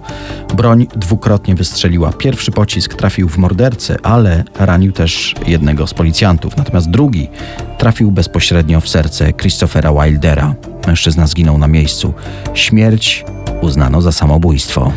Broń 0.55 0.87
dwukrotnie 0.97 1.55
wystrzeliła. 1.55 2.13
Pierwszy 2.13 2.53
pocisk 2.53 2.95
trafił 2.95 3.29
w 3.29 3.39
mordercę, 3.39 3.97
ale 4.03 4.45
ranił 4.59 4.93
też 4.93 5.35
jednego 5.47 5.87
z 5.87 5.95
policjantów. 5.95 6.57
Natomiast 6.57 6.91
drugi 6.91 7.29
trafił 7.79 8.11
bezpośrednio 8.11 8.81
w 8.81 8.89
serce 8.89 9.33
Christophera 9.33 9.93
Wildera. 9.93 10.55
Mężczyzna 10.87 11.27
zginął 11.27 11.59
na 11.59 11.69
miejscu. 11.69 12.15
Śmierć 12.55 13.25
uznano 13.61 14.03
za 14.03 14.13
samobójstwo. 14.13 14.93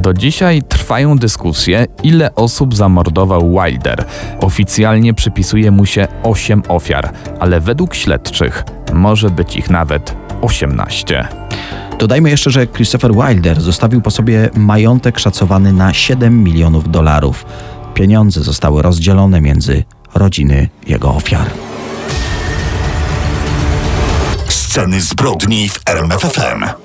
Do 0.00 0.14
dzisiaj 0.14 0.62
trwają 0.62 1.18
dyskusje, 1.18 1.86
ile 2.02 2.34
osób 2.34 2.74
zamordował 2.74 3.50
Wilder. 3.50 4.04
Oficjalnie 4.40 5.14
przypisuje 5.14 5.70
mu 5.70 5.86
się 5.86 6.08
8 6.22 6.62
ofiar, 6.68 7.12
ale 7.40 7.60
według 7.60 7.94
śledczych 7.94 8.64
może 8.92 9.30
być 9.30 9.56
ich 9.56 9.70
nawet 9.70 10.16
18. 10.42 11.28
Dodajmy 11.98 12.30
jeszcze, 12.30 12.50
że 12.50 12.66
Christopher 12.66 13.12
Wilder 13.14 13.60
zostawił 13.60 14.00
po 14.00 14.10
sobie 14.10 14.50
majątek 14.54 15.18
szacowany 15.18 15.72
na 15.72 15.94
7 15.94 16.42
milionów 16.44 16.90
dolarów. 16.90 17.46
Pieniądze 17.94 18.42
zostały 18.42 18.82
rozdzielone 18.82 19.40
między 19.40 19.84
rodziny 20.14 20.68
jego 20.86 21.14
ofiar. 21.14 21.50
Sceny 24.48 25.00
zbrodni 25.00 25.68
w 25.68 25.80
RMFFM. 25.86 26.83